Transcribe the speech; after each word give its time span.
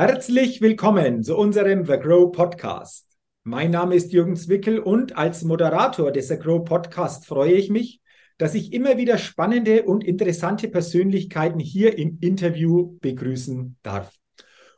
Herzlich 0.00 0.62
willkommen 0.62 1.22
zu 1.22 1.36
unserem 1.36 1.84
The 1.84 1.98
Grow 1.98 2.32
Podcast. 2.32 3.06
Mein 3.42 3.70
Name 3.70 3.94
ist 3.94 4.14
Jürgen 4.14 4.34
Zwickel 4.34 4.78
und 4.78 5.18
als 5.18 5.44
Moderator 5.44 6.10
des 6.10 6.28
The 6.28 6.38
Grow 6.38 6.64
Podcast 6.64 7.26
freue 7.26 7.52
ich 7.52 7.68
mich, 7.68 8.00
dass 8.38 8.54
ich 8.54 8.72
immer 8.72 8.96
wieder 8.96 9.18
spannende 9.18 9.82
und 9.82 10.02
interessante 10.02 10.68
Persönlichkeiten 10.68 11.60
hier 11.60 11.98
im 11.98 12.16
Interview 12.22 12.96
begrüßen 13.00 13.76
darf. 13.82 14.10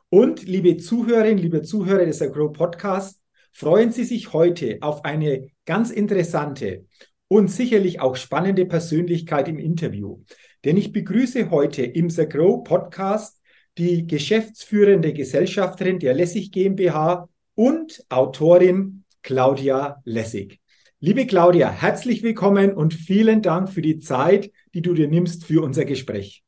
Und 0.09 0.43
liebe 0.45 0.75
Zuhörerinnen, 0.75 1.37
liebe 1.37 1.61
Zuhörer 1.61 2.03
des 2.03 2.19
The 2.19 2.27
Grow 2.27 2.51
Podcast, 2.51 3.21
freuen 3.53 3.93
Sie 3.93 4.03
sich 4.03 4.33
heute 4.33 4.79
auf 4.81 5.05
eine 5.05 5.47
ganz 5.65 5.89
interessante 5.89 6.83
und 7.29 7.49
sicherlich 7.49 8.01
auch 8.01 8.17
spannende 8.17 8.65
Persönlichkeit 8.65 9.47
im 9.47 9.57
Interview. 9.57 10.19
Denn 10.65 10.75
ich 10.75 10.91
begrüße 10.91 11.49
heute 11.49 11.81
im 11.85 12.09
The 12.09 12.27
Grow 12.27 12.61
Podcast 12.61 13.39
die 13.77 14.05
geschäftsführende 14.05 15.13
Gesellschafterin 15.13 15.99
der 15.99 16.13
Lessig 16.13 16.51
GmbH 16.51 17.27
und 17.55 18.03
Autorin 18.09 19.03
Claudia 19.21 20.01
Lessig. 20.05 20.59
Liebe 20.99 21.25
Claudia, 21.25 21.69
herzlich 21.69 22.23
willkommen 22.23 22.73
und 22.73 22.93
vielen 22.93 23.41
Dank 23.41 23.69
für 23.69 23.81
die 23.81 23.99
Zeit, 23.99 24.51
die 24.73 24.81
du 24.81 24.93
dir 24.93 25.07
nimmst 25.07 25.45
für 25.45 25.63
unser 25.63 25.85
Gespräch. 25.85 26.43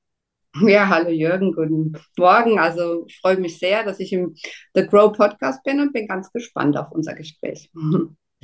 Ja, 0.62 0.88
hallo 0.88 1.10
Jürgen, 1.10 1.52
guten 1.52 1.94
Morgen. 2.18 2.60
Also 2.60 3.06
ich 3.08 3.20
freue 3.20 3.38
mich 3.38 3.60
sehr, 3.60 3.84
dass 3.84 4.00
ich 4.00 4.14
im 4.14 4.36
The 4.74 4.86
Grow 4.86 5.12
Podcast 5.12 5.64
bin 5.64 5.82
und 5.82 5.92
bin 5.92 6.08
ganz 6.08 6.32
gespannt 6.32 6.78
auf 6.78 6.92
unser 6.92 7.14
Gespräch. 7.16 7.70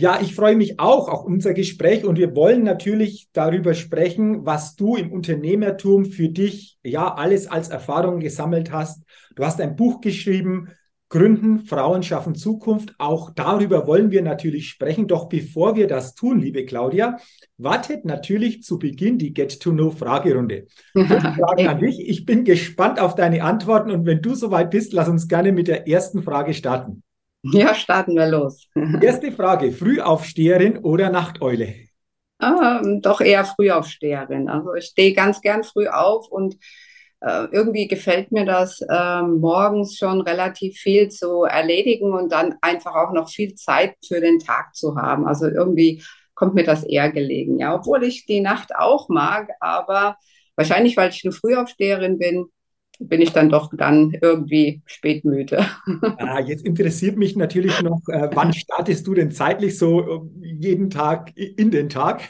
Ja, 0.01 0.19
ich 0.19 0.33
freue 0.33 0.55
mich 0.55 0.79
auch 0.79 1.09
auf 1.09 1.25
unser 1.25 1.53
Gespräch 1.53 2.05
und 2.05 2.17
wir 2.17 2.35
wollen 2.35 2.63
natürlich 2.63 3.27
darüber 3.33 3.75
sprechen, 3.75 4.47
was 4.47 4.75
du 4.75 4.95
im 4.95 5.11
Unternehmertum 5.11 6.05
für 6.05 6.29
dich 6.29 6.79
ja 6.83 7.13
alles 7.13 7.45
als 7.45 7.69
Erfahrung 7.69 8.19
gesammelt 8.19 8.71
hast. 8.71 9.03
Du 9.35 9.45
hast 9.45 9.61
ein 9.61 9.75
Buch 9.75 10.01
geschrieben, 10.01 10.69
Gründen, 11.09 11.59
Frauen 11.59 12.01
schaffen 12.01 12.33
Zukunft. 12.33 12.95
Auch 12.97 13.29
darüber 13.29 13.85
wollen 13.85 14.09
wir 14.09 14.23
natürlich 14.23 14.69
sprechen. 14.69 15.07
Doch 15.07 15.29
bevor 15.29 15.75
wir 15.75 15.85
das 15.85 16.15
tun, 16.15 16.39
liebe 16.39 16.65
Claudia, 16.65 17.17
wartet 17.59 18.03
natürlich 18.03 18.63
zu 18.63 18.79
Beginn 18.79 19.19
die 19.19 19.35
Get-to-Know-Fragerunde. 19.35 20.65
Fragen 20.95 21.67
an 21.67 21.79
dich. 21.79 21.99
Ich 22.09 22.25
bin 22.25 22.43
gespannt 22.43 22.99
auf 22.99 23.13
deine 23.13 23.43
Antworten 23.43 23.91
und 23.91 24.07
wenn 24.07 24.23
du 24.23 24.33
soweit 24.33 24.71
bist, 24.71 24.93
lass 24.93 25.09
uns 25.09 25.27
gerne 25.27 25.51
mit 25.51 25.67
der 25.67 25.87
ersten 25.87 26.23
Frage 26.23 26.55
starten. 26.55 27.03
Ja, 27.43 27.73
starten 27.73 28.15
wir 28.15 28.27
los. 28.27 28.67
Erste 29.01 29.31
Frage: 29.31 29.71
Frühaufsteherin 29.71 30.77
oder 30.77 31.09
Nachteule? 31.09 31.73
Ähm, 32.41 33.01
doch 33.01 33.21
eher 33.21 33.45
Frühaufsteherin. 33.45 34.49
Also 34.49 34.73
ich 34.73 34.85
stehe 34.85 35.13
ganz 35.13 35.41
gern 35.41 35.63
früh 35.63 35.87
auf 35.87 36.27
und 36.29 36.57
äh, 37.21 37.45
irgendwie 37.51 37.87
gefällt 37.87 38.31
mir 38.31 38.45
das, 38.45 38.81
äh, 38.81 39.21
morgens 39.21 39.97
schon 39.97 40.21
relativ 40.21 40.77
viel 40.77 41.09
zu 41.09 41.43
erledigen 41.43 42.13
und 42.13 42.31
dann 42.31 42.55
einfach 42.61 42.95
auch 42.95 43.11
noch 43.13 43.29
viel 43.29 43.53
Zeit 43.55 43.95
für 44.07 44.21
den 44.21 44.39
Tag 44.39 44.75
zu 44.75 44.95
haben. 44.95 45.27
Also 45.27 45.47
irgendwie 45.47 46.03
kommt 46.33 46.55
mir 46.55 46.63
das 46.63 46.83
eher 46.83 47.11
gelegen, 47.11 47.59
ja, 47.59 47.75
obwohl 47.75 48.03
ich 48.03 48.25
die 48.25 48.41
Nacht 48.41 48.75
auch 48.75 49.09
mag, 49.09 49.49
aber 49.59 50.17
wahrscheinlich, 50.55 50.97
weil 50.97 51.09
ich 51.11 51.23
eine 51.23 51.31
Frühaufsteherin 51.33 52.17
bin, 52.17 52.47
bin 53.07 53.21
ich 53.21 53.31
dann 53.31 53.49
doch 53.49 53.71
dann 53.75 54.13
irgendwie 54.21 54.81
spätmüde. 54.85 55.65
Ah, 56.17 56.39
jetzt 56.39 56.65
interessiert 56.65 57.17
mich 57.17 57.35
natürlich 57.35 57.81
noch, 57.81 58.01
äh, 58.07 58.29
wann 58.33 58.53
startest 58.53 59.07
du 59.07 59.13
denn 59.13 59.31
zeitlich 59.31 59.77
so 59.77 60.01
äh, 60.01 60.47
jeden 60.59 60.89
Tag 60.89 61.31
in 61.35 61.71
den 61.71 61.89
Tag? 61.89 62.21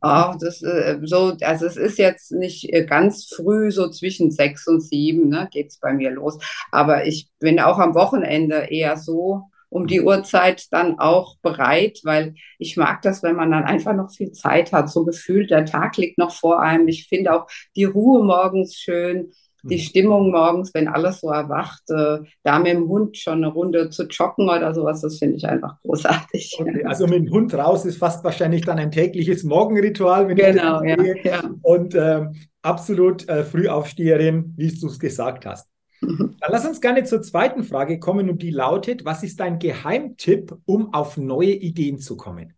Oh, 0.00 0.34
das 0.40 0.62
äh, 0.62 0.98
so, 1.02 1.36
also 1.40 1.66
es 1.66 1.76
ist 1.76 1.98
jetzt 1.98 2.32
nicht 2.32 2.72
äh, 2.72 2.84
ganz 2.84 3.26
früh, 3.34 3.70
so 3.70 3.88
zwischen 3.90 4.30
sechs 4.30 4.66
und 4.68 4.80
sieben, 4.80 5.28
ne, 5.28 5.48
geht 5.50 5.70
es 5.70 5.78
bei 5.78 5.92
mir 5.92 6.10
los. 6.10 6.38
Aber 6.70 7.06
ich 7.06 7.28
bin 7.40 7.58
auch 7.58 7.78
am 7.78 7.94
Wochenende 7.94 8.68
eher 8.70 8.96
so 8.96 9.42
um 9.68 9.86
die 9.86 10.02
Uhrzeit 10.02 10.66
dann 10.70 10.98
auch 10.98 11.36
bereit, 11.40 12.00
weil 12.04 12.34
ich 12.58 12.76
mag 12.76 13.00
das, 13.02 13.22
wenn 13.22 13.36
man 13.36 13.50
dann 13.50 13.64
einfach 13.64 13.94
noch 13.94 14.10
viel 14.10 14.30
Zeit 14.32 14.70
hat, 14.72 14.90
so 14.90 15.04
gefühlt, 15.04 15.50
der 15.50 15.64
Tag 15.64 15.96
liegt 15.96 16.18
noch 16.18 16.30
vor 16.30 16.60
einem. 16.60 16.88
Ich 16.88 17.08
finde 17.08 17.34
auch 17.34 17.46
die 17.74 17.84
Ruhe 17.84 18.22
morgens 18.22 18.76
schön 18.76 19.32
die 19.62 19.76
mhm. 19.76 19.80
Stimmung 19.80 20.30
morgens, 20.30 20.74
wenn 20.74 20.88
alles 20.88 21.20
so 21.20 21.30
erwacht, 21.30 21.82
äh, 21.90 22.18
da 22.42 22.58
mit 22.58 22.72
dem 22.72 22.88
Hund 22.88 23.16
schon 23.16 23.44
eine 23.44 23.48
Runde 23.48 23.90
zu 23.90 24.04
joggen 24.04 24.48
oder 24.48 24.74
sowas, 24.74 25.00
das 25.00 25.18
finde 25.18 25.36
ich 25.36 25.46
einfach 25.46 25.80
großartig. 25.82 26.56
Okay, 26.58 26.84
also 26.84 27.06
mit 27.06 27.26
dem 27.26 27.30
Hund 27.30 27.54
raus 27.54 27.84
ist 27.84 27.98
fast 27.98 28.24
wahrscheinlich 28.24 28.62
dann 28.64 28.78
ein 28.78 28.90
tägliches 28.90 29.44
Morgenritual. 29.44 30.28
Wenn 30.28 30.36
genau, 30.36 30.82
ja, 30.82 30.96
ja, 31.22 31.42
Und 31.62 31.94
äh, 31.94 32.26
absolut 32.62 33.28
äh, 33.28 33.44
Frühaufsteherin, 33.44 34.54
wie 34.56 34.68
du 34.68 34.86
es 34.86 34.98
gesagt 34.98 35.46
hast. 35.46 35.68
Mhm. 36.00 36.36
Dann 36.40 36.50
lass 36.50 36.66
uns 36.66 36.80
gerne 36.80 37.04
zur 37.04 37.22
zweiten 37.22 37.62
Frage 37.62 38.00
kommen 38.00 38.28
und 38.28 38.42
die 38.42 38.50
lautet, 38.50 39.04
was 39.04 39.22
ist 39.22 39.38
dein 39.38 39.58
Geheimtipp, 39.58 40.56
um 40.66 40.92
auf 40.92 41.16
neue 41.16 41.52
Ideen 41.52 41.98
zu 41.98 42.16
kommen? 42.16 42.54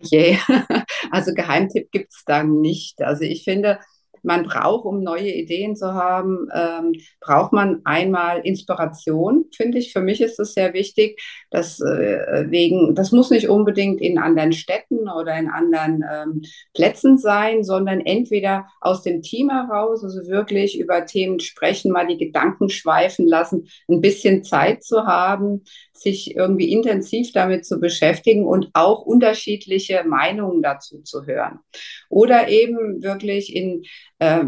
Okay, 0.00 0.38
also 1.10 1.32
Geheimtipp 1.34 1.90
gibt 1.90 2.12
es 2.12 2.22
da 2.26 2.44
nicht. 2.44 3.02
Also 3.02 3.24
ich 3.24 3.44
finde, 3.44 3.78
man 4.24 4.44
braucht, 4.44 4.84
um 4.84 5.02
neue 5.02 5.30
Ideen 5.30 5.76
zu 5.76 5.94
haben, 5.94 6.48
ähm, 6.54 6.92
braucht 7.20 7.52
man 7.52 7.80
einmal 7.84 8.40
Inspiration, 8.40 9.46
finde 9.54 9.78
ich. 9.78 9.92
Für 9.92 10.00
mich 10.00 10.20
ist 10.20 10.40
es 10.40 10.54
sehr 10.54 10.72
wichtig, 10.72 11.20
dass 11.50 11.80
äh, 11.80 12.46
wegen, 12.48 12.94
das 12.94 13.12
muss 13.12 13.30
nicht 13.30 13.48
unbedingt 13.48 14.00
in 14.00 14.18
anderen 14.18 14.52
Städten 14.52 15.08
oder 15.08 15.38
in 15.38 15.48
anderen 15.48 16.04
ähm, 16.10 16.42
Plätzen 16.74 17.18
sein, 17.18 17.64
sondern 17.64 18.00
entweder 18.00 18.66
aus 18.80 19.02
dem 19.02 19.22
Team 19.22 19.50
heraus, 19.50 20.02
also 20.02 20.26
wirklich 20.28 20.78
über 20.78 21.06
Themen 21.06 21.40
sprechen, 21.40 21.92
mal 21.92 22.06
die 22.06 22.18
Gedanken 22.18 22.70
schweifen 22.70 23.26
lassen, 23.26 23.68
ein 23.88 24.00
bisschen 24.00 24.44
Zeit 24.44 24.82
zu 24.82 25.06
haben, 25.06 25.64
sich 25.92 26.34
irgendwie 26.34 26.72
intensiv 26.72 27.32
damit 27.32 27.64
zu 27.64 27.78
beschäftigen 27.78 28.46
und 28.46 28.70
auch 28.72 29.02
unterschiedliche 29.02 30.04
Meinungen 30.04 30.62
dazu 30.62 31.02
zu 31.02 31.26
hören. 31.26 31.60
Oder 32.08 32.48
eben 32.48 33.02
wirklich 33.02 33.54
in 33.54 33.84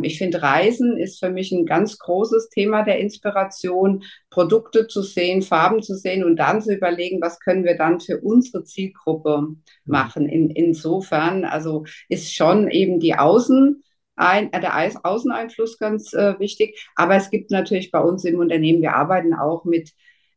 ich 0.02 0.18
finde, 0.18 0.42
Reisen 0.42 0.96
ist 0.96 1.18
für 1.18 1.30
mich 1.30 1.52
ein 1.52 1.66
ganz 1.66 1.98
großes 1.98 2.48
Thema 2.50 2.82
der 2.82 2.98
Inspiration, 2.98 4.04
Produkte 4.30 4.86
zu 4.86 5.02
sehen, 5.02 5.42
Farben 5.42 5.82
zu 5.82 5.96
sehen 5.96 6.24
und 6.24 6.36
dann 6.36 6.60
zu 6.62 6.74
überlegen, 6.74 7.20
was 7.20 7.40
können 7.40 7.64
wir 7.64 7.76
dann 7.76 8.00
für 8.00 8.20
unsere 8.20 8.64
Zielgruppe 8.64 9.40
mhm. 9.40 9.62
machen. 9.84 10.28
In, 10.28 10.50
insofern, 10.50 11.44
also 11.44 11.84
ist 12.08 12.34
schon 12.34 12.68
eben 12.70 13.00
die 13.00 13.14
Außen, 13.14 13.82
ein, 14.16 14.52
äh, 14.52 14.60
der 14.60 14.74
Außeneinfluss 15.04 15.78
ganz 15.78 16.12
äh, 16.12 16.38
wichtig. 16.38 16.88
Aber 16.94 17.16
es 17.16 17.30
gibt 17.30 17.50
natürlich 17.50 17.90
bei 17.90 18.00
uns 18.00 18.24
im 18.24 18.38
Unternehmen, 18.38 18.82
wir 18.82 18.96
arbeiten 18.96 19.34
auch 19.34 19.64
mit 19.64 19.92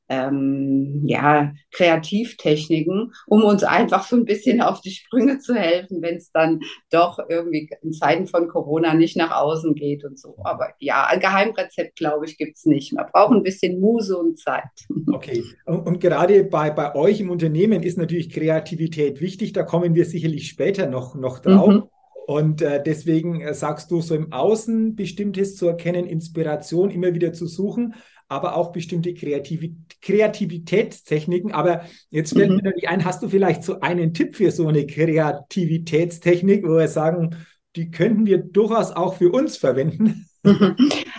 ähm, 0.09 1.03
ja, 1.06 1.53
Kreativtechniken, 1.72 3.14
um 3.28 3.44
uns 3.44 3.64
einfach 3.64 4.06
so 4.06 4.16
ein 4.16 4.25
bisschen 4.25 4.62
auf 4.62 4.81
die 4.81 4.92
Sprünge 4.92 5.40
zu 5.40 5.53
helfen, 5.53 6.02
wenn 6.02 6.16
es 6.16 6.31
dann 6.31 6.62
doch 6.90 7.20
irgendwie 7.30 7.70
in 7.84 7.94
Zeiten 7.94 8.28
von 8.28 8.48
Corona 8.48 8.96
nicht 8.96 9.16
nach 9.16 9.31
außen 9.31 9.75
geht 9.75 10.03
und 10.03 10.19
so. 10.19 10.36
Aber 10.44 10.74
ja, 10.80 11.06
ein 11.06 11.19
Geheimrezept, 11.19 11.96
glaube 11.96 12.25
ich, 12.25 12.38
gibt 12.38 12.58
es 12.58 12.66
nicht. 12.66 12.94
Man 12.94 13.06
braucht 13.12 13.34
ein 13.34 13.44
bisschen 13.44 13.80
Muse 13.80 14.18
und 14.18 14.40
Zeit. 14.40 14.64
Okay, 15.12 15.44
und, 15.66 15.88
und, 15.88 16.00
gerade 16.00 16.44
bei, 16.44 16.69
bei 16.69 16.96
euch 16.96 17.19
im 17.19 17.31
Unternehmen 17.31 17.84
ist 17.84 17.98
natürlich 17.98 18.30
Kreativität 18.30 19.22
wichtig. 19.22 19.53
Da 19.53 19.64
kommen 19.64 19.96
wir 19.96 20.06
sicherlich 20.06 20.48
später 20.48 20.88
noch, 20.88 21.16
noch 21.16 21.40
drauf. 21.40 21.68
Mhm. 21.68 21.84
Und 22.28 22.62
äh, 22.62 22.81
deswegen 22.81 23.42
äh, 23.42 23.56
sagst 23.56 23.90
du, 23.90 24.02
so 24.02 24.14
im 24.14 24.31
Außen 24.31 24.96
bestimmtes 24.96 25.56
zu 25.56 25.68
erkennen, 25.68 26.06
Inspiration 26.06 26.92
immer 26.92 27.14
wieder 27.16 27.34
zu 27.34 27.48
suchen 27.48 27.96
aber 28.30 28.56
auch 28.56 28.72
bestimmte 28.72 29.14
Kreativ 29.14 29.70
Kreativitätstechniken. 30.02 31.52
Aber 31.52 31.82
jetzt 32.10 32.34
fällt 32.34 32.52
mhm. 32.52 32.58
mir 32.58 32.64
natürlich 32.64 32.88
ein, 32.88 33.04
hast 33.04 33.22
du 33.22 33.28
vielleicht 33.28 33.64
so 33.64 33.82
einen 33.82 34.14
Tipp 34.14 34.38
für 34.38 34.52
so 34.52 34.68
eine 34.68 34.86
Kreativitätstechnik, 34.86 36.66
wo 36.66 36.78
wir 36.78 36.88
sagen, 36.88 37.36
die 37.76 37.92
könnten 37.92 38.26
wir 38.26 38.38
durchaus 38.38 38.92
auch 38.92 39.16
für 39.16 39.32
uns 39.32 39.58
verwenden? 39.58 40.26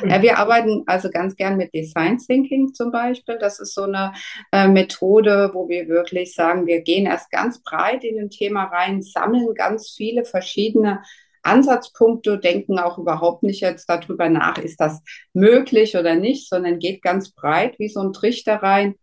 Ja, 0.02 0.22
wir 0.22 0.38
arbeiten 0.38 0.84
also 0.86 1.10
ganz 1.10 1.36
gern 1.36 1.58
mit 1.58 1.74
Design 1.74 2.16
Thinking 2.16 2.72
zum 2.72 2.90
Beispiel. 2.90 3.36
Das 3.38 3.60
ist 3.60 3.74
so 3.74 3.82
eine 3.82 4.14
äh, 4.50 4.66
Methode, 4.66 5.50
wo 5.52 5.68
wir 5.68 5.88
wirklich 5.88 6.34
sagen, 6.34 6.66
wir 6.66 6.80
gehen 6.80 7.04
erst 7.04 7.30
ganz 7.30 7.62
breit 7.62 8.02
in 8.02 8.18
ein 8.18 8.30
Thema 8.30 8.64
rein, 8.64 9.02
sammeln 9.02 9.54
ganz 9.54 9.90
viele 9.90 10.24
verschiedene 10.24 11.02
Ansatzpunkte, 11.42 12.38
denken 12.38 12.78
auch 12.78 12.98
überhaupt 12.98 13.42
nicht 13.42 13.60
jetzt 13.60 13.88
darüber 13.88 14.28
nach, 14.28 14.58
ist 14.58 14.80
das 14.80 15.02
möglich 15.32 15.96
oder 15.96 16.14
nicht, 16.14 16.48
sondern 16.48 16.78
geht 16.78 17.02
ganz 17.02 17.30
breit 17.30 17.78
wie 17.78 17.88
so 17.88 18.00
ein 18.00 18.12
Trichter 18.12 18.56
rein, 18.56 18.94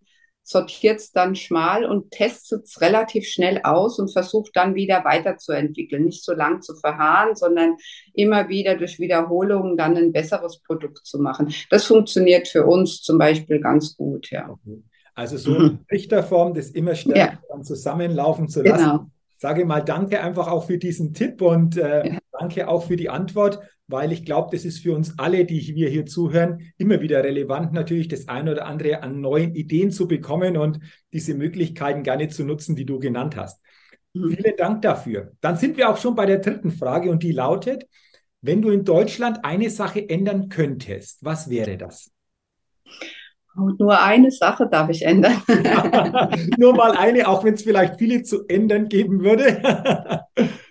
sortiert 0.44 1.00
es 1.00 1.12
dann 1.12 1.36
schmal 1.36 1.84
und 1.84 2.12
testet 2.12 2.66
es 2.66 2.80
relativ 2.80 3.28
schnell 3.28 3.60
aus 3.64 4.00
und 4.00 4.14
versucht 4.14 4.52
dann 4.54 4.76
wieder 4.76 5.04
weiterzuentwickeln. 5.04 6.06
Nicht 6.06 6.24
so 6.24 6.34
lang 6.34 6.62
zu 6.62 6.74
verharren, 6.76 7.36
sondern 7.36 7.76
immer 8.14 8.48
wieder 8.48 8.76
durch 8.76 8.98
Wiederholungen 8.98 9.76
dann 9.76 9.98
ein 9.98 10.14
besseres 10.14 10.62
Produkt 10.62 11.06
zu 11.06 11.20
machen. 11.20 11.54
Das 11.70 11.84
funktioniert 11.84 12.48
für 12.48 12.66
uns 12.66 13.02
zum 13.02 13.18
Beispiel 13.18 13.60
ganz 13.60 13.98
gut, 13.98 14.32
ja. 14.32 14.56
Also 15.16 15.36
so 15.36 15.54
eine 15.54 15.80
Trichterform, 15.90 16.54
das 16.54 16.70
immer 16.70 16.96
stärker 16.96 17.40
ja. 17.50 17.62
zusammenlaufen 17.62 18.48
zu 18.48 18.64
lassen. 18.64 18.84
Genau 18.86 19.06
sage 19.38 19.66
mal 19.66 19.82
danke 19.82 20.20
einfach 20.22 20.48
auch 20.48 20.66
für 20.66 20.78
diesen 20.78 21.14
Tipp 21.14 21.42
und 21.42 21.78
äh, 21.78 22.08
ja. 22.08 22.18
Danke 22.40 22.68
auch 22.68 22.86
für 22.88 22.96
die 22.96 23.10
Antwort, 23.10 23.60
weil 23.88 24.12
ich 24.12 24.26
glaube, 24.26 24.50
das 24.52 24.66
ist 24.66 24.80
für 24.80 24.94
uns 24.94 25.18
alle, 25.18 25.46
die 25.46 25.76
wir 25.76 25.90
hier 25.90 26.06
zuhören, 26.06 26.74
immer 26.78 27.02
wieder 27.02 27.24
relevant, 27.24 27.74
natürlich 27.74 28.08
das 28.08 28.28
eine 28.28 28.52
oder 28.52 28.66
andere 28.66 29.02
an 29.02 29.22
neuen 29.22 29.56
Ideen 29.56 29.92
zu 29.92 30.08
bekommen 30.08 30.58
und 30.58 30.80
diese 31.14 31.36
Möglichkeiten 31.36 32.04
gerne 32.04 32.28
zu 32.28 32.44
nutzen, 32.44 32.76
die 32.76 32.86
du 32.86 33.00
genannt 33.00 33.36
hast. 33.36 33.62
Mhm. 34.14 34.32
Vielen 34.32 34.58
Dank 34.58 34.82
dafür. 34.82 35.32
Dann 35.42 35.56
sind 35.56 35.78
wir 35.78 35.90
auch 35.90 35.98
schon 35.98 36.16
bei 36.16 36.26
der 36.26 36.40
dritten 36.40 36.72
Frage 36.72 37.10
und 37.12 37.24
die 37.24 37.32
lautet, 37.32 37.86
wenn 38.42 38.62
du 38.62 38.70
in 38.70 38.84
Deutschland 38.84 39.44
eine 39.44 39.70
Sache 39.70 40.08
ändern 40.08 40.50
könntest, 40.50 41.24
was 41.24 41.50
wäre 41.50 41.78
das? 41.78 42.12
Und 43.56 43.80
nur 43.80 44.00
eine 44.00 44.30
Sache 44.30 44.68
darf 44.70 44.90
ich 44.90 45.04
ändern. 45.04 45.42
nur 46.58 46.76
mal 46.76 46.92
eine, 46.92 47.28
auch 47.28 47.44
wenn 47.44 47.56
es 47.56 47.64
vielleicht 47.64 47.98
viele 47.98 48.22
zu 48.22 48.46
ändern 48.48 48.88
geben 48.88 49.24
würde. 49.24 50.24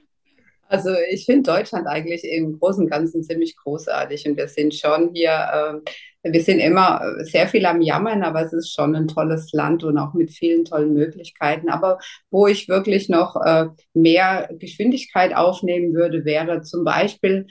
also 0.68 0.90
ich 1.10 1.24
finde 1.26 1.50
Deutschland 1.50 1.86
eigentlich 1.86 2.24
im 2.24 2.58
Großen 2.58 2.84
und 2.84 2.90
Ganzen 2.90 3.22
ziemlich 3.22 3.56
großartig 3.56 4.28
und 4.28 4.36
wir 4.36 4.48
sind 4.48 4.74
schon 4.74 5.10
hier, 5.14 5.82
äh, 6.22 6.30
wir 6.32 6.42
sind 6.42 6.58
immer 6.58 7.00
sehr 7.20 7.48
viel 7.48 7.66
am 7.66 7.80
Jammern, 7.80 8.22
aber 8.22 8.42
es 8.42 8.52
ist 8.52 8.74
schon 8.74 8.96
ein 8.96 9.08
tolles 9.08 9.52
Land 9.52 9.84
und 9.84 9.98
auch 9.98 10.14
mit 10.14 10.30
vielen 10.32 10.64
tollen 10.64 10.92
Möglichkeiten. 10.92 11.68
Aber 11.68 11.98
wo 12.30 12.46
ich 12.46 12.68
wirklich 12.68 13.08
noch 13.08 13.36
äh, 13.44 13.66
mehr 13.94 14.48
Geschwindigkeit 14.58 15.34
aufnehmen 15.36 15.94
würde, 15.94 16.24
wäre 16.24 16.62
zum 16.62 16.84
Beispiel 16.84 17.46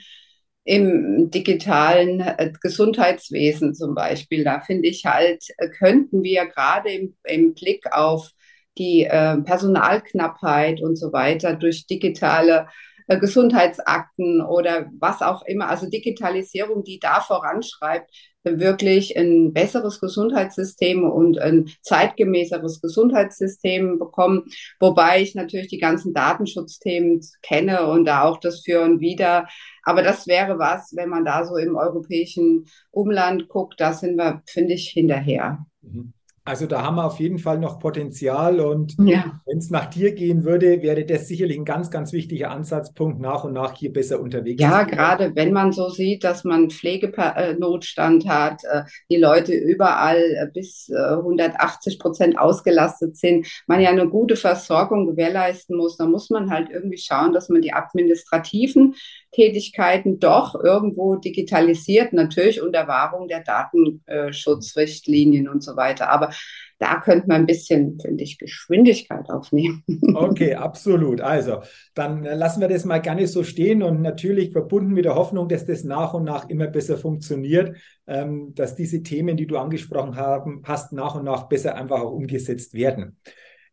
im 0.64 1.30
digitalen 1.30 2.20
äh, 2.20 2.52
Gesundheitswesen 2.60 3.74
zum 3.74 3.94
Beispiel. 3.94 4.44
Da 4.44 4.60
finde 4.60 4.88
ich 4.88 5.04
halt, 5.06 5.44
äh, 5.58 5.68
könnten 5.68 6.22
wir 6.22 6.46
gerade 6.46 6.90
im, 6.90 7.16
im 7.24 7.54
Blick 7.54 7.86
auf 7.92 8.30
die 8.76 9.04
äh, 9.04 9.38
Personalknappheit 9.38 10.82
und 10.82 10.96
so 10.96 11.12
weiter 11.12 11.54
durch 11.54 11.86
digitale 11.86 12.66
äh, 13.06 13.18
Gesundheitsakten 13.18 14.40
oder 14.42 14.90
was 14.98 15.22
auch 15.22 15.42
immer, 15.46 15.68
also 15.68 15.88
Digitalisierung, 15.88 16.84
die 16.84 16.98
da 16.98 17.20
voranschreibt, 17.20 18.10
wirklich 18.44 19.16
ein 19.16 19.52
besseres 19.52 20.00
Gesundheitssystem 20.00 21.04
und 21.04 21.38
ein 21.38 21.68
zeitgemäßeres 21.82 22.80
Gesundheitssystem 22.80 23.98
bekommen, 23.98 24.44
wobei 24.78 25.20
ich 25.22 25.34
natürlich 25.34 25.68
die 25.68 25.78
ganzen 25.78 26.14
Datenschutzthemen 26.14 27.20
kenne 27.42 27.88
und 27.88 28.04
da 28.04 28.22
auch 28.22 28.38
das 28.38 28.60
Für 28.60 28.82
und 28.82 29.00
Wider. 29.00 29.48
Aber 29.82 30.02
das 30.02 30.26
wäre 30.26 30.58
was, 30.58 30.92
wenn 30.94 31.08
man 31.08 31.24
da 31.24 31.44
so 31.44 31.56
im 31.56 31.76
europäischen 31.76 32.66
Umland 32.90 33.48
guckt, 33.48 33.80
da 33.80 33.92
sind 33.92 34.16
wir, 34.16 34.42
finde 34.46 34.74
ich, 34.74 34.90
hinterher. 34.90 35.66
Mhm. 35.82 36.12
Also 36.46 36.66
da 36.66 36.82
haben 36.82 36.94
wir 36.94 37.04
auf 37.04 37.18
jeden 37.18 37.40
Fall 37.40 37.58
noch 37.58 37.80
Potenzial 37.80 38.60
und 38.60 38.94
ja. 39.00 39.40
wenn 39.46 39.58
es 39.58 39.70
nach 39.70 39.86
dir 39.86 40.14
gehen 40.14 40.44
würde, 40.44 40.80
wäre 40.80 41.04
das 41.04 41.26
sicherlich 41.26 41.58
ein 41.58 41.64
ganz, 41.64 41.90
ganz 41.90 42.12
wichtiger 42.12 42.52
Ansatzpunkt, 42.52 43.20
nach 43.20 43.42
und 43.42 43.52
nach 43.52 43.74
hier 43.74 43.92
besser 43.92 44.20
unterwegs 44.20 44.62
Ja, 44.62 44.84
gerade 44.84 45.34
wenn 45.34 45.52
man 45.52 45.72
so 45.72 45.88
sieht, 45.88 46.22
dass 46.22 46.44
man 46.44 46.70
Pflegenotstand 46.70 48.28
hat, 48.28 48.62
äh, 48.62 48.84
die 49.10 49.16
Leute 49.16 49.54
überall 49.54 50.18
äh, 50.18 50.46
bis 50.54 50.88
180 50.88 51.94
äh, 51.94 51.98
Prozent 51.98 52.38
ausgelastet 52.38 53.16
sind, 53.16 53.48
man 53.66 53.80
ja 53.80 53.90
eine 53.90 54.08
gute 54.08 54.36
Versorgung 54.36 55.08
gewährleisten 55.08 55.76
muss, 55.76 55.96
dann 55.96 56.12
muss 56.12 56.30
man 56.30 56.50
halt 56.50 56.70
irgendwie 56.70 56.98
schauen, 56.98 57.32
dass 57.32 57.48
man 57.48 57.60
die 57.60 57.72
administrativen 57.72 58.94
Tätigkeiten 59.32 60.20
doch 60.20 60.54
irgendwo 60.54 61.16
digitalisiert, 61.16 62.12
natürlich 62.12 62.62
unter 62.62 62.86
Wahrung 62.86 63.26
der 63.26 63.42
Datenschutzrichtlinien 63.42 65.48
und 65.48 65.64
so 65.64 65.76
weiter. 65.76 66.10
Aber 66.10 66.30
da 66.78 67.00
könnte 67.00 67.28
man 67.28 67.42
ein 67.42 67.46
bisschen, 67.46 67.98
finde 68.00 68.22
ich, 68.22 68.38
Geschwindigkeit 68.38 69.30
aufnehmen. 69.30 69.82
Okay, 70.16 70.54
absolut. 70.54 71.20
Also, 71.20 71.60
dann 71.94 72.22
lassen 72.24 72.60
wir 72.60 72.68
das 72.68 72.84
mal 72.84 72.98
gerne 72.98 73.26
so 73.26 73.44
stehen 73.44 73.82
und 73.82 74.02
natürlich 74.02 74.52
verbunden 74.52 74.92
mit 74.92 75.04
der 75.04 75.14
Hoffnung, 75.14 75.48
dass 75.48 75.66
das 75.66 75.84
nach 75.84 76.14
und 76.14 76.24
nach 76.24 76.48
immer 76.48 76.66
besser 76.68 76.96
funktioniert, 76.96 77.76
ähm, 78.06 78.52
dass 78.54 78.74
diese 78.74 79.02
Themen, 79.02 79.36
die 79.36 79.46
du 79.46 79.58
angesprochen 79.58 80.16
haben, 80.16 80.62
hast, 80.64 80.92
nach 80.92 81.14
und 81.14 81.24
nach 81.24 81.48
besser 81.48 81.74
einfach 81.74 82.00
auch 82.00 82.12
umgesetzt 82.12 82.74
werden. 82.74 83.18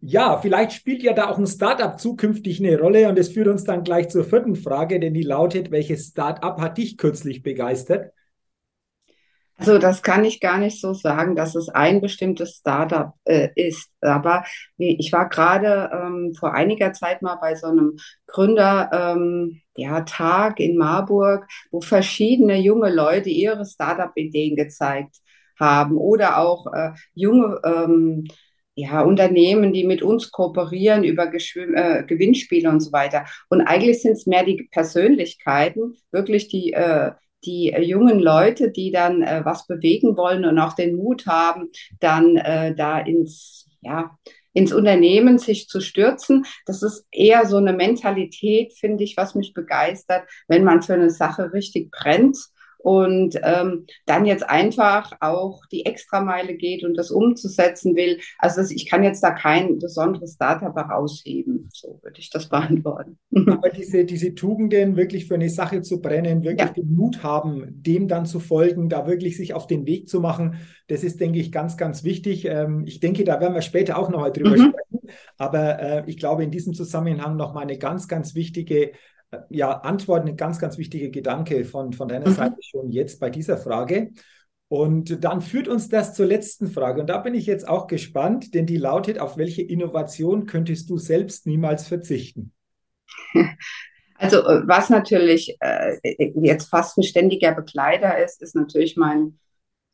Ja, 0.02 0.38
vielleicht 0.38 0.74
spielt 0.74 1.02
ja 1.02 1.14
da 1.14 1.30
auch 1.30 1.38
ein 1.38 1.48
Startup 1.48 1.98
zukünftig 1.98 2.60
eine 2.60 2.78
Rolle 2.78 3.08
und 3.08 3.18
es 3.18 3.30
führt 3.30 3.48
uns 3.48 3.64
dann 3.64 3.84
gleich 3.84 4.10
zur 4.10 4.26
vierten 4.26 4.56
Frage, 4.56 5.00
denn 5.00 5.14
die 5.14 5.24
lautet, 5.24 5.72
welches 5.72 6.08
Startup 6.08 6.60
hat 6.60 6.78
dich 6.78 6.98
kürzlich 6.98 7.42
begeistert? 7.42 8.12
Also 9.58 9.78
das 9.78 10.02
kann 10.02 10.26
ich 10.26 10.40
gar 10.40 10.58
nicht 10.58 10.82
so 10.82 10.94
sagen, 10.94 11.36
dass 11.36 11.56
es 11.56 11.70
ein 11.70 12.02
bestimmtes 12.02 12.56
Startup 12.56 13.14
äh, 13.24 13.50
ist. 13.56 13.92
Aber 14.02 14.44
ich 14.78 15.12
war 15.14 15.30
gerade 15.30 15.92
ähm, 15.94 16.34
vor 16.38 16.54
einiger 16.54 16.94
Zeit 16.94 17.22
mal 17.22 17.36
bei 17.36 17.56
so 17.56 17.68
einem 17.68 17.98
Gründer 18.26 18.90
ähm, 18.92 19.62
ja, 19.76 20.04
in 20.58 20.78
Marburg, 20.78 21.48
wo 21.72 21.82
verschiedene 21.82 22.58
junge 22.58 22.94
Leute 22.94 23.30
ihre 23.30 23.66
Startup-Ideen 23.66 24.56
gezeigt 24.56 25.18
haben 25.60 25.98
oder 25.98 26.38
auch 26.40 26.68
äh, 26.74 26.92
junge 27.14 27.62
ähm, 27.64 28.26
ja, 28.76 29.02
Unternehmen, 29.02 29.72
die 29.72 29.84
mit 29.84 30.02
uns 30.02 30.32
kooperieren 30.32 31.04
über 31.04 31.28
Geschw 31.28 31.74
äh, 31.76 32.04
Gewinnspiele 32.04 32.70
und 32.70 32.80
so 32.80 32.92
weiter. 32.92 33.26
Und 33.50 33.62
eigentlich 33.62 34.02
sind 34.02 34.14
es 34.14 34.26
mehr 34.26 34.44
die 34.44 34.68
Persönlichkeiten, 34.72 35.96
wirklich 36.12 36.48
die, 36.48 36.74
äh, 36.74 37.12
die 37.46 37.72
äh, 37.72 37.82
jungen 37.82 38.20
Leute, 38.20 38.72
die 38.72 38.92
dann 38.92 39.22
äh, 39.22 39.42
was 39.44 39.68
bewegen 39.68 40.18
wollen 40.18 40.46
und 40.46 40.60
auch 40.60 40.74
den 40.74 40.96
Mut 40.96 41.26
haben, 41.28 41.70
dann 42.00 42.38
äh, 42.38 42.76
da 42.76 43.00
ins, 43.00 43.68
ja, 43.82 44.18
ins 44.54 44.72
Unternehmen 44.72 45.40
sich 45.40 45.68
zu 45.68 45.82
stürzen. 45.82 46.46
Das 46.66 46.84
ist 46.84 47.06
eher 47.12 47.46
so 47.46 47.58
eine 47.58 47.74
Mentalität, 47.74 48.74
finde 48.74 49.04
ich, 49.04 49.18
was 49.18 49.36
mich 49.36 49.54
begeistert, 49.54 50.24
wenn 50.48 50.64
man 50.64 50.82
für 50.82 50.94
eine 50.94 51.10
Sache 51.10 51.54
richtig 51.54 51.92
brennt 51.92 52.38
und 52.84 53.40
ähm, 53.44 53.86
dann 54.06 54.26
jetzt 54.26 54.48
einfach 54.48 55.14
auch 55.22 55.66
die 55.72 55.86
Extrameile 55.86 56.56
geht 56.56 56.84
und 56.84 56.96
das 56.96 57.12
umzusetzen 57.12 57.96
will. 57.96 58.20
Also 58.38 58.60
das, 58.60 58.72
ich 58.72 58.90
kann 58.90 59.04
jetzt 59.04 59.24
da 59.24 59.32
kein 59.32 59.80
besonderes 59.80 60.34
Startup 60.34 60.76
herausheben. 60.76 61.70
So 61.74 62.00
würde 62.04 62.20
ich 62.20 62.30
das 62.30 62.50
beantworten. 62.50 63.18
Aber 63.48 63.70
diese, 63.70 64.04
diese 64.04 64.36
Tugenden, 64.36 64.98
wirklich 64.98 65.28
für 65.28 65.36
eine 65.36 65.50
Sache 65.50 65.82
zu 65.82 66.02
brennen, 66.02 66.44
wirklich 66.44 66.68
ja. 66.68 66.74
den 66.74 66.94
Mut 66.94 67.24
haben, 67.24 67.64
dem 67.70 68.10
dann 68.10 68.26
zu 68.26 68.42
folgen, 68.42 68.90
da 68.90 69.08
wirklich 69.08 69.38
sich 69.38 69.54
auf 69.54 69.66
den 69.66 69.86
Weg 69.86 70.10
zu 70.10 70.20
machen, 70.20 70.58
das 70.88 71.06
ist, 71.06 71.22
denke 71.22 71.40
ich, 71.40 71.54
ganz, 71.54 71.78
ganz 71.78 72.04
wichtig. 72.04 72.44
Ähm, 72.44 72.84
ich 72.86 73.00
denke, 73.00 73.24
da 73.24 73.40
werden 73.40 73.54
wir 73.54 73.62
später 73.62 73.98
auch 73.98 74.10
nochmal 74.10 74.34
drüber 74.34 74.58
mhm. 74.58 74.74
sprechen. 74.74 75.10
Aber 75.38 75.80
äh, 75.80 76.04
ich 76.08 76.18
glaube, 76.18 76.44
in 76.44 76.52
diesem 76.52 76.74
Zusammenhang 76.74 77.38
nochmal 77.38 77.64
eine 77.64 77.78
ganz, 77.78 78.10
ganz 78.10 78.36
wichtige 78.36 78.92
ja, 79.50 79.72
Antworten 79.72 80.30
ein 80.30 80.38
ganz, 80.38 80.60
ganz 80.60 80.78
wichtiger 80.78 81.10
Gedanke 81.10 81.66
von, 81.66 81.94
von 81.94 82.08
deiner 82.08 82.30
mhm. 82.30 82.34
Seite 82.34 82.58
schon 82.62 82.92
jetzt 82.92 83.20
bei 83.20 83.30
dieser 83.30 83.58
Frage. 83.58 84.12
Und 84.68 85.24
dann 85.24 85.42
führt 85.42 85.68
uns 85.68 85.90
das 85.90 86.16
zur 86.16 86.26
letzten 86.26 86.68
Frage. 86.68 87.02
Und 87.02 87.08
da 87.08 87.20
bin 87.20 87.36
ich 87.36 87.46
jetzt 87.46 87.68
auch 87.68 87.88
gespannt, 87.88 88.56
denn 88.56 88.66
die 88.66 88.78
lautet, 88.78 89.20
auf 89.20 89.38
welche 89.38 89.62
Innovation 89.62 90.46
könntest 90.46 90.90
du 90.90 90.98
selbst 90.98 91.46
niemals 91.46 91.88
verzichten? 91.88 92.54
Also 94.16 94.38
äh, 94.38 94.62
was 94.66 94.90
natürlich 94.90 95.58
äh, 95.60 95.98
jetzt 96.36 96.70
fast 96.70 96.98
ein 96.98 97.04
ständiger 97.04 97.52
Begleiter 97.52 98.24
ist, 98.24 98.42
ist 98.42 98.56
natürlich 98.56 98.96
mein 98.96 99.38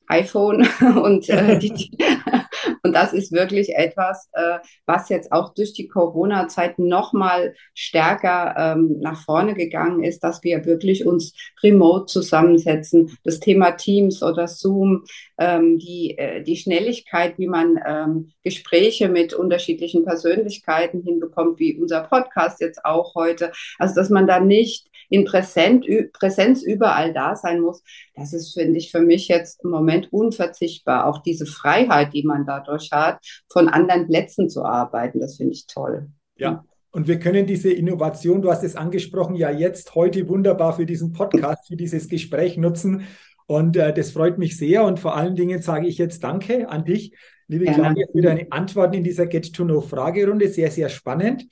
iPhone 0.07 0.67
und 1.03 1.27
äh, 1.29 1.57
die, 1.57 1.97
und 2.83 2.93
das 2.93 3.13
ist 3.13 3.31
wirklich 3.31 3.75
etwas, 3.75 4.29
äh, 4.33 4.59
was 4.85 5.09
jetzt 5.09 5.31
auch 5.31 5.53
durch 5.53 5.73
die 5.73 5.87
Corona-Zeit 5.87 6.79
noch 6.79 7.13
mal 7.13 7.53
stärker 7.73 8.55
ähm, 8.57 8.97
nach 8.99 9.23
vorne 9.23 9.53
gegangen 9.53 10.03
ist, 10.03 10.23
dass 10.23 10.43
wir 10.43 10.65
wirklich 10.65 11.05
uns 11.05 11.33
remote 11.63 12.05
zusammensetzen. 12.05 13.17
Das 13.23 13.39
Thema 13.39 13.71
Teams 13.71 14.23
oder 14.23 14.47
Zoom, 14.47 15.03
ähm, 15.37 15.77
die, 15.79 16.17
äh, 16.17 16.43
die 16.43 16.57
Schnelligkeit, 16.57 17.37
wie 17.37 17.47
man 17.47 17.79
ähm, 17.85 18.31
Gespräche 18.43 19.09
mit 19.09 19.33
unterschiedlichen 19.33 20.05
Persönlichkeiten 20.05 21.01
hinbekommt, 21.01 21.59
wie 21.59 21.77
unser 21.77 22.01
Podcast 22.01 22.61
jetzt 22.61 22.85
auch 22.85 23.15
heute. 23.15 23.51
Also, 23.77 23.95
dass 23.95 24.09
man 24.09 24.27
da 24.27 24.39
nicht 24.39 24.89
in 25.09 25.25
Präsent, 25.25 25.85
Präsenz 26.13 26.61
überall 26.61 27.13
da 27.13 27.35
sein 27.35 27.61
muss, 27.61 27.81
das 28.15 28.33
ist, 28.33 28.53
finde 28.53 28.77
ich, 28.77 28.91
für 28.91 29.01
mich 29.01 29.27
jetzt 29.27 29.63
im 29.63 29.71
Moment 29.71 30.11
unverzichtbar. 30.11 31.07
Auch 31.07 31.21
diese 31.21 31.45
Freiheit, 31.45 32.13
die 32.13 32.23
man 32.23 32.45
dadurch 32.69 32.91
hat, 32.91 33.19
von 33.51 33.67
anderen 33.67 34.07
Plätzen 34.07 34.49
zu 34.49 34.63
arbeiten, 34.63 35.19
das 35.19 35.37
finde 35.37 35.53
ich 35.53 35.67
toll. 35.67 36.09
Ja. 36.37 36.63
Und 36.91 37.07
wir 37.07 37.19
können 37.19 37.45
diese 37.45 37.71
Innovation, 37.71 38.41
du 38.41 38.49
hast 38.49 38.63
es 38.63 38.75
angesprochen, 38.75 39.35
ja 39.35 39.51
jetzt 39.51 39.93
heute 39.93 40.27
wunderbar 40.27 40.73
für 40.73 40.85
diesen 40.85 41.13
Podcast, 41.13 41.67
für 41.67 41.75
dieses 41.75 42.07
Gespräch 42.09 42.57
nutzen. 42.57 43.03
Und 43.45 43.77
äh, 43.77 43.93
das 43.93 44.11
freut 44.11 44.39
mich 44.39 44.57
sehr. 44.57 44.83
Und 44.83 44.99
vor 44.99 45.15
allen 45.15 45.35
Dingen 45.35 45.61
sage 45.61 45.87
ich 45.87 45.97
jetzt 45.97 46.23
Danke 46.23 46.67
an 46.69 46.85
dich, 46.85 47.15
liebe 47.47 47.65
Gerne. 47.65 47.81
Claudia, 47.81 48.05
für 48.11 48.21
deine 48.21 48.51
Antworten 48.51 48.95
in 48.95 49.03
dieser 49.03 49.27
Get-to-Know-Fragerunde. 49.27 50.49
Sehr, 50.49 50.71
sehr 50.71 50.89
spannend. 50.89 51.45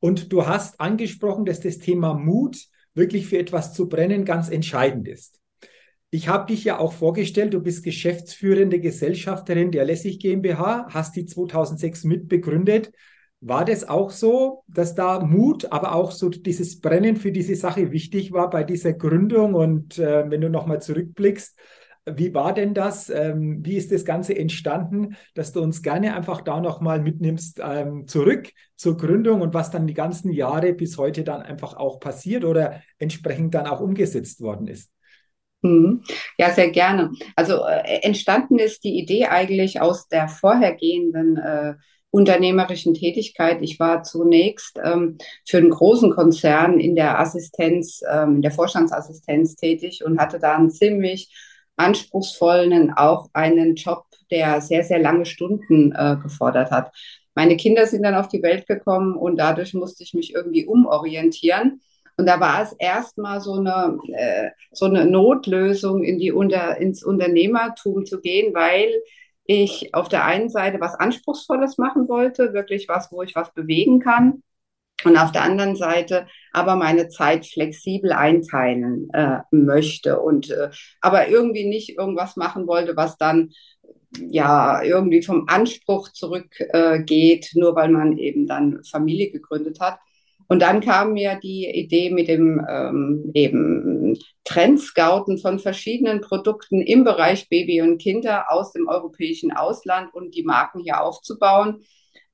Und 0.00 0.32
du 0.32 0.46
hast 0.46 0.80
angesprochen, 0.80 1.44
dass 1.44 1.60
das 1.60 1.78
Thema 1.78 2.14
Mut 2.14 2.58
wirklich 2.94 3.26
für 3.28 3.38
etwas 3.38 3.72
zu 3.72 3.88
brennen 3.88 4.24
ganz 4.24 4.50
entscheidend 4.50 5.06
ist. 5.06 5.41
Ich 6.14 6.28
habe 6.28 6.44
dich 6.52 6.62
ja 6.64 6.78
auch 6.78 6.92
vorgestellt, 6.92 7.54
du 7.54 7.60
bist 7.60 7.82
geschäftsführende 7.82 8.80
Gesellschafterin 8.80 9.70
der 9.70 9.86
Lessig 9.86 10.20
GmbH, 10.20 10.88
hast 10.90 11.16
die 11.16 11.24
2006 11.24 12.04
mitbegründet. 12.04 12.92
War 13.40 13.64
das 13.64 13.88
auch 13.88 14.10
so, 14.10 14.62
dass 14.68 14.94
da 14.94 15.20
Mut, 15.20 15.72
aber 15.72 15.94
auch 15.94 16.12
so 16.12 16.28
dieses 16.28 16.82
Brennen 16.82 17.16
für 17.16 17.32
diese 17.32 17.56
Sache 17.56 17.92
wichtig 17.92 18.30
war 18.30 18.50
bei 18.50 18.62
dieser 18.62 18.92
Gründung? 18.92 19.54
Und 19.54 19.98
äh, 19.98 20.30
wenn 20.30 20.42
du 20.42 20.50
nochmal 20.50 20.82
zurückblickst, 20.82 21.58
wie 22.04 22.34
war 22.34 22.52
denn 22.52 22.74
das? 22.74 23.08
Ähm, 23.08 23.64
wie 23.64 23.78
ist 23.78 23.90
das 23.90 24.04
Ganze 24.04 24.36
entstanden, 24.36 25.16
dass 25.32 25.52
du 25.52 25.62
uns 25.62 25.80
gerne 25.80 26.14
einfach 26.14 26.42
da 26.42 26.60
nochmal 26.60 27.00
mitnimmst 27.00 27.58
ähm, 27.64 28.06
zurück 28.06 28.50
zur 28.76 28.98
Gründung 28.98 29.40
und 29.40 29.54
was 29.54 29.70
dann 29.70 29.86
die 29.86 29.94
ganzen 29.94 30.30
Jahre 30.30 30.74
bis 30.74 30.98
heute 30.98 31.24
dann 31.24 31.40
einfach 31.40 31.74
auch 31.74 32.00
passiert 32.00 32.44
oder 32.44 32.82
entsprechend 32.98 33.54
dann 33.54 33.66
auch 33.66 33.80
umgesetzt 33.80 34.42
worden 34.42 34.66
ist? 34.66 34.92
Mhm. 35.62 36.02
Ja, 36.38 36.50
sehr 36.50 36.70
gerne. 36.70 37.12
Also 37.36 37.64
äh, 37.64 38.00
entstanden 38.02 38.58
ist 38.58 38.84
die 38.84 38.98
Idee 38.98 39.26
eigentlich 39.26 39.80
aus 39.80 40.08
der 40.08 40.28
vorhergehenden 40.28 41.36
äh, 41.36 41.74
unternehmerischen 42.10 42.94
Tätigkeit. 42.94 43.62
Ich 43.62 43.80
war 43.80 44.02
zunächst 44.02 44.78
ähm, 44.84 45.18
für 45.46 45.58
einen 45.58 45.70
großen 45.70 46.12
Konzern 46.12 46.78
in 46.78 46.94
der 46.94 47.18
Assistenz, 47.18 48.02
ähm, 48.10 48.36
in 48.36 48.42
der 48.42 48.50
Vorstandsassistenz 48.50 49.56
tätig 49.56 50.04
und 50.04 50.18
hatte 50.18 50.38
da 50.38 50.56
einen 50.56 50.70
ziemlich 50.70 51.32
anspruchsvollen, 51.76 52.92
auch 52.92 53.30
einen 53.32 53.76
Job, 53.76 54.04
der 54.30 54.60
sehr, 54.60 54.84
sehr 54.84 54.98
lange 54.98 55.24
Stunden 55.24 55.92
äh, 55.92 56.16
gefordert 56.22 56.70
hat. 56.70 56.92
Meine 57.34 57.56
Kinder 57.56 57.86
sind 57.86 58.02
dann 58.02 58.14
auf 58.14 58.28
die 58.28 58.42
Welt 58.42 58.66
gekommen 58.66 59.16
und 59.16 59.36
dadurch 59.38 59.72
musste 59.72 60.02
ich 60.02 60.12
mich 60.12 60.34
irgendwie 60.34 60.66
umorientieren. 60.66 61.80
Und 62.16 62.26
da 62.26 62.40
war 62.40 62.62
es 62.62 62.72
erstmal 62.78 63.40
so 63.40 63.54
eine, 63.54 63.98
äh, 64.14 64.50
so 64.72 64.86
eine 64.86 65.04
Notlösung, 65.06 66.04
in 66.04 66.18
die 66.18 66.32
Unter, 66.32 66.76
ins 66.78 67.02
Unternehmertum 67.02 68.04
zu 68.04 68.20
gehen, 68.20 68.54
weil 68.54 68.90
ich 69.44 69.94
auf 69.94 70.08
der 70.08 70.24
einen 70.24 70.48
Seite 70.48 70.80
was 70.80 70.94
Anspruchsvolles 70.94 71.78
machen 71.78 72.08
wollte, 72.08 72.52
wirklich 72.52 72.88
was, 72.88 73.10
wo 73.10 73.22
ich 73.22 73.34
was 73.34 73.52
bewegen 73.54 74.00
kann. 74.00 74.42
Und 75.04 75.16
auf 75.16 75.32
der 75.32 75.42
anderen 75.42 75.74
Seite 75.74 76.26
aber 76.52 76.76
meine 76.76 77.08
Zeit 77.08 77.46
flexibel 77.46 78.12
einteilen 78.12 79.08
äh, 79.12 79.38
möchte 79.50 80.20
und 80.20 80.50
äh, 80.50 80.70
aber 81.00 81.28
irgendwie 81.28 81.64
nicht 81.64 81.98
irgendwas 81.98 82.36
machen 82.36 82.66
wollte, 82.68 82.96
was 82.96 83.16
dann 83.16 83.50
ja 84.18 84.82
irgendwie 84.82 85.22
vom 85.22 85.46
Anspruch 85.48 86.10
zurückgeht, 86.10 87.50
äh, 87.54 87.58
nur 87.58 87.74
weil 87.74 87.88
man 87.88 88.18
eben 88.18 88.46
dann 88.46 88.82
Familie 88.84 89.30
gegründet 89.30 89.80
hat. 89.80 89.98
Und 90.52 90.60
dann 90.60 90.82
kam 90.82 91.14
mir 91.14 91.36
die 91.42 91.64
Idee 91.64 92.10
mit 92.10 92.28
dem 92.28 92.62
ähm, 92.68 93.30
eben 93.32 94.18
Trendscouten 94.44 95.38
von 95.38 95.58
verschiedenen 95.58 96.20
Produkten 96.20 96.82
im 96.82 97.04
Bereich 97.04 97.48
Baby 97.48 97.80
und 97.80 97.96
Kinder 97.96 98.52
aus 98.52 98.70
dem 98.72 98.86
europäischen 98.86 99.50
Ausland 99.50 100.12
und 100.12 100.34
die 100.34 100.42
Marken 100.42 100.80
hier 100.80 101.00
aufzubauen. 101.00 101.82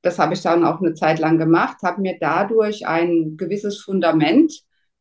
Das 0.02 0.18
habe 0.18 0.34
ich 0.34 0.42
dann 0.42 0.64
auch 0.64 0.80
eine 0.80 0.94
Zeit 0.94 1.20
lang 1.20 1.38
gemacht, 1.38 1.76
habe 1.84 2.00
mir 2.00 2.16
dadurch 2.20 2.88
ein 2.88 3.36
gewisses 3.36 3.78
Fundament 3.80 4.52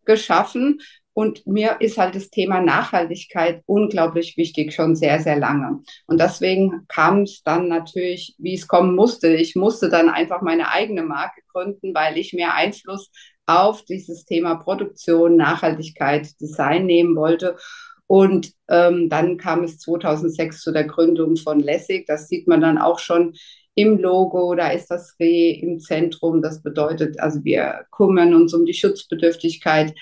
geschaffen 0.06 0.80
und 1.18 1.48
mir 1.48 1.78
ist 1.80 1.98
halt 1.98 2.14
das 2.14 2.30
Thema 2.30 2.62
Nachhaltigkeit 2.62 3.64
unglaublich 3.66 4.38
wichtig, 4.38 4.72
schon 4.72 4.96
sehr, 4.96 5.20
sehr 5.20 5.36
lange. 5.36 5.82
Und 6.06 6.22
deswegen 6.22 6.86
kam 6.90 7.24
es 7.24 7.42
dann 7.42 7.68
natürlich, 7.68 8.36
wie 8.38 8.54
es 8.54 8.68
kommen 8.68 8.94
musste. 8.94 9.30
Ich 9.30 9.56
musste 9.56 9.90
dann 9.90 10.10
einfach 10.10 10.44
meine 10.44 10.70
eigene 10.70 11.02
Marke 11.02 11.42
gründen, 11.52 11.96
weil 11.96 12.20
ich 12.20 12.34
mehr 12.34 12.54
Einfluss 12.54 13.10
auf 13.48 13.84
dieses 13.86 14.26
Thema 14.26 14.58
Produktion, 14.58 15.38
Nachhaltigkeit, 15.38 16.40
Design 16.40 16.86
nehmen 16.86 17.16
wollte. 17.16 17.56
Und 18.06 18.52
ähm, 18.70 19.10
dann 19.10 19.38
kam 19.38 19.64
es 19.64 19.80
2006 19.80 20.62
zu 20.62 20.72
der 20.72 20.84
Gründung 20.84 21.36
von 21.36 21.60
Lessig. 21.60 22.06
Das 22.06 22.28
sieht 22.28 22.48
man 22.48 22.62
dann 22.62 22.78
auch 22.78 23.00
schon 23.00 23.34
im 23.74 23.98
Logo. 23.98 24.54
Da 24.54 24.70
ist 24.70 24.92
das 24.92 25.16
Reh 25.20 25.50
im 25.50 25.80
Zentrum. 25.80 26.44
Das 26.44 26.62
bedeutet, 26.62 27.20
also 27.20 27.44
wir 27.44 27.88
kümmern 27.90 28.36
uns 28.36 28.54
um 28.54 28.66
die 28.66 28.76
Schutzbedürftigkeit 28.76 29.96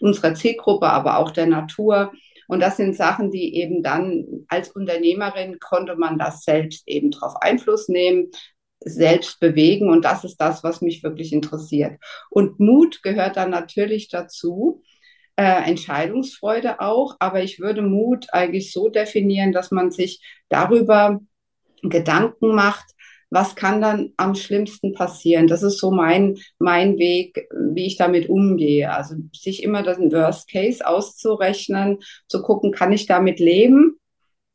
unserer 0.00 0.34
Zielgruppe, 0.34 0.86
aber 0.88 1.18
auch 1.18 1.30
der 1.30 1.46
Natur. 1.46 2.12
Und 2.48 2.60
das 2.60 2.76
sind 2.76 2.96
Sachen, 2.96 3.30
die 3.30 3.56
eben 3.56 3.82
dann 3.82 4.24
als 4.48 4.70
Unternehmerin 4.70 5.58
konnte 5.60 5.96
man 5.96 6.18
das 6.18 6.42
selbst 6.42 6.82
eben 6.86 7.10
drauf 7.10 7.34
Einfluss 7.40 7.88
nehmen, 7.88 8.30
selbst 8.80 9.38
bewegen. 9.40 9.88
Und 9.88 10.04
das 10.04 10.24
ist 10.24 10.36
das, 10.38 10.64
was 10.64 10.80
mich 10.80 11.02
wirklich 11.02 11.32
interessiert. 11.32 12.00
Und 12.28 12.58
Mut 12.58 13.02
gehört 13.02 13.36
dann 13.36 13.50
natürlich 13.50 14.08
dazu. 14.08 14.82
Äh, 15.36 15.68
Entscheidungsfreude 15.70 16.80
auch, 16.80 17.16
aber 17.18 17.42
ich 17.42 17.60
würde 17.60 17.82
Mut 17.82 18.26
eigentlich 18.32 18.72
so 18.72 18.88
definieren, 18.88 19.52
dass 19.52 19.70
man 19.70 19.90
sich 19.90 20.20
darüber 20.48 21.20
Gedanken 21.82 22.54
macht, 22.54 22.84
was 23.30 23.54
kann 23.54 23.80
dann 23.80 24.12
am 24.16 24.34
schlimmsten 24.34 24.92
passieren? 24.92 25.46
Das 25.46 25.62
ist 25.62 25.78
so 25.78 25.90
mein, 25.90 26.38
mein 26.58 26.98
Weg, 26.98 27.48
wie 27.72 27.86
ich 27.86 27.96
damit 27.96 28.28
umgehe. 28.28 28.92
Also 28.92 29.14
sich 29.32 29.62
immer 29.62 29.82
den 29.82 30.12
Worst 30.12 30.50
Case 30.50 30.86
auszurechnen, 30.86 31.98
zu 32.28 32.42
gucken, 32.42 32.72
kann 32.72 32.92
ich 32.92 33.06
damit 33.06 33.38
leben? 33.38 33.98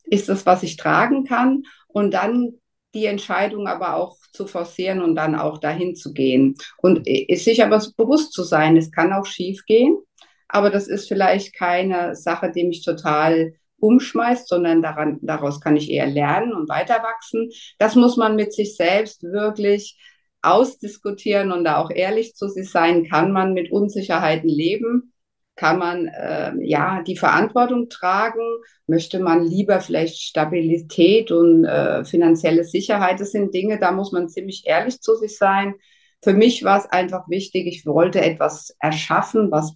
Ist 0.03 0.29
das, 0.29 0.45
was 0.45 0.61
ich 0.63 0.75
tragen 0.75 1.23
kann? 1.23 1.63
Und 1.87 2.13
dann 2.13 2.55
die 2.93 3.05
Entscheidung 3.05 3.67
aber 3.67 3.95
auch 3.95 4.17
zu 4.31 4.47
forcieren 4.47 5.01
und 5.01 5.15
dann 5.15 5.35
auch 5.35 5.57
dahin 5.57 5.95
zu 5.95 6.13
gehen. 6.13 6.55
Und 6.77 7.05
sich 7.05 7.63
aber 7.63 7.83
bewusst 7.97 8.33
zu 8.33 8.43
sein, 8.43 8.77
es 8.77 8.91
kann 8.91 9.13
auch 9.13 9.25
schief 9.25 9.65
gehen, 9.65 9.97
aber 10.47 10.69
das 10.69 10.87
ist 10.87 11.07
vielleicht 11.07 11.53
keine 11.53 12.15
Sache, 12.15 12.51
die 12.51 12.63
mich 12.63 12.83
total 12.83 13.53
umschmeißt, 13.79 14.47
sondern 14.47 14.81
daran, 14.81 15.19
daraus 15.21 15.61
kann 15.61 15.75
ich 15.75 15.89
eher 15.89 16.07
lernen 16.07 16.53
und 16.53 16.69
weiter 16.69 17.03
wachsen. 17.03 17.49
Das 17.77 17.95
muss 17.95 18.17
man 18.17 18.35
mit 18.35 18.53
sich 18.53 18.75
selbst 18.75 19.23
wirklich 19.23 19.97
ausdiskutieren 20.41 21.51
und 21.51 21.63
da 21.63 21.77
auch 21.77 21.89
ehrlich 21.91 22.35
zu 22.35 22.47
sich 22.47 22.69
sein. 22.69 23.05
Kann 23.05 23.31
man 23.31 23.53
mit 23.53 23.71
Unsicherheiten 23.71 24.49
leben? 24.49 25.13
Kann 25.55 25.79
man 25.79 26.07
äh, 26.07 26.53
ja 26.61 27.01
die 27.01 27.17
Verantwortung 27.17 27.89
tragen? 27.89 28.41
Möchte 28.87 29.19
man 29.19 29.43
lieber 29.43 29.79
vielleicht 29.79 30.21
Stabilität 30.21 31.31
und 31.31 31.65
äh, 31.65 32.03
finanzielle 32.03 32.65
Sicherheit? 32.65 33.19
Das 33.19 33.31
sind 33.31 33.53
Dinge, 33.53 33.79
da 33.79 33.91
muss 33.91 34.11
man 34.11 34.29
ziemlich 34.29 34.63
ehrlich 34.65 34.99
zu 35.01 35.15
sich 35.15 35.37
sein. 35.37 35.75
Für 36.21 36.33
mich 36.33 36.63
war 36.63 36.79
es 36.79 36.85
einfach 36.87 37.29
wichtig, 37.29 37.67
ich 37.67 37.85
wollte 37.85 38.19
etwas 38.21 38.75
erschaffen, 38.79 39.51
was 39.51 39.75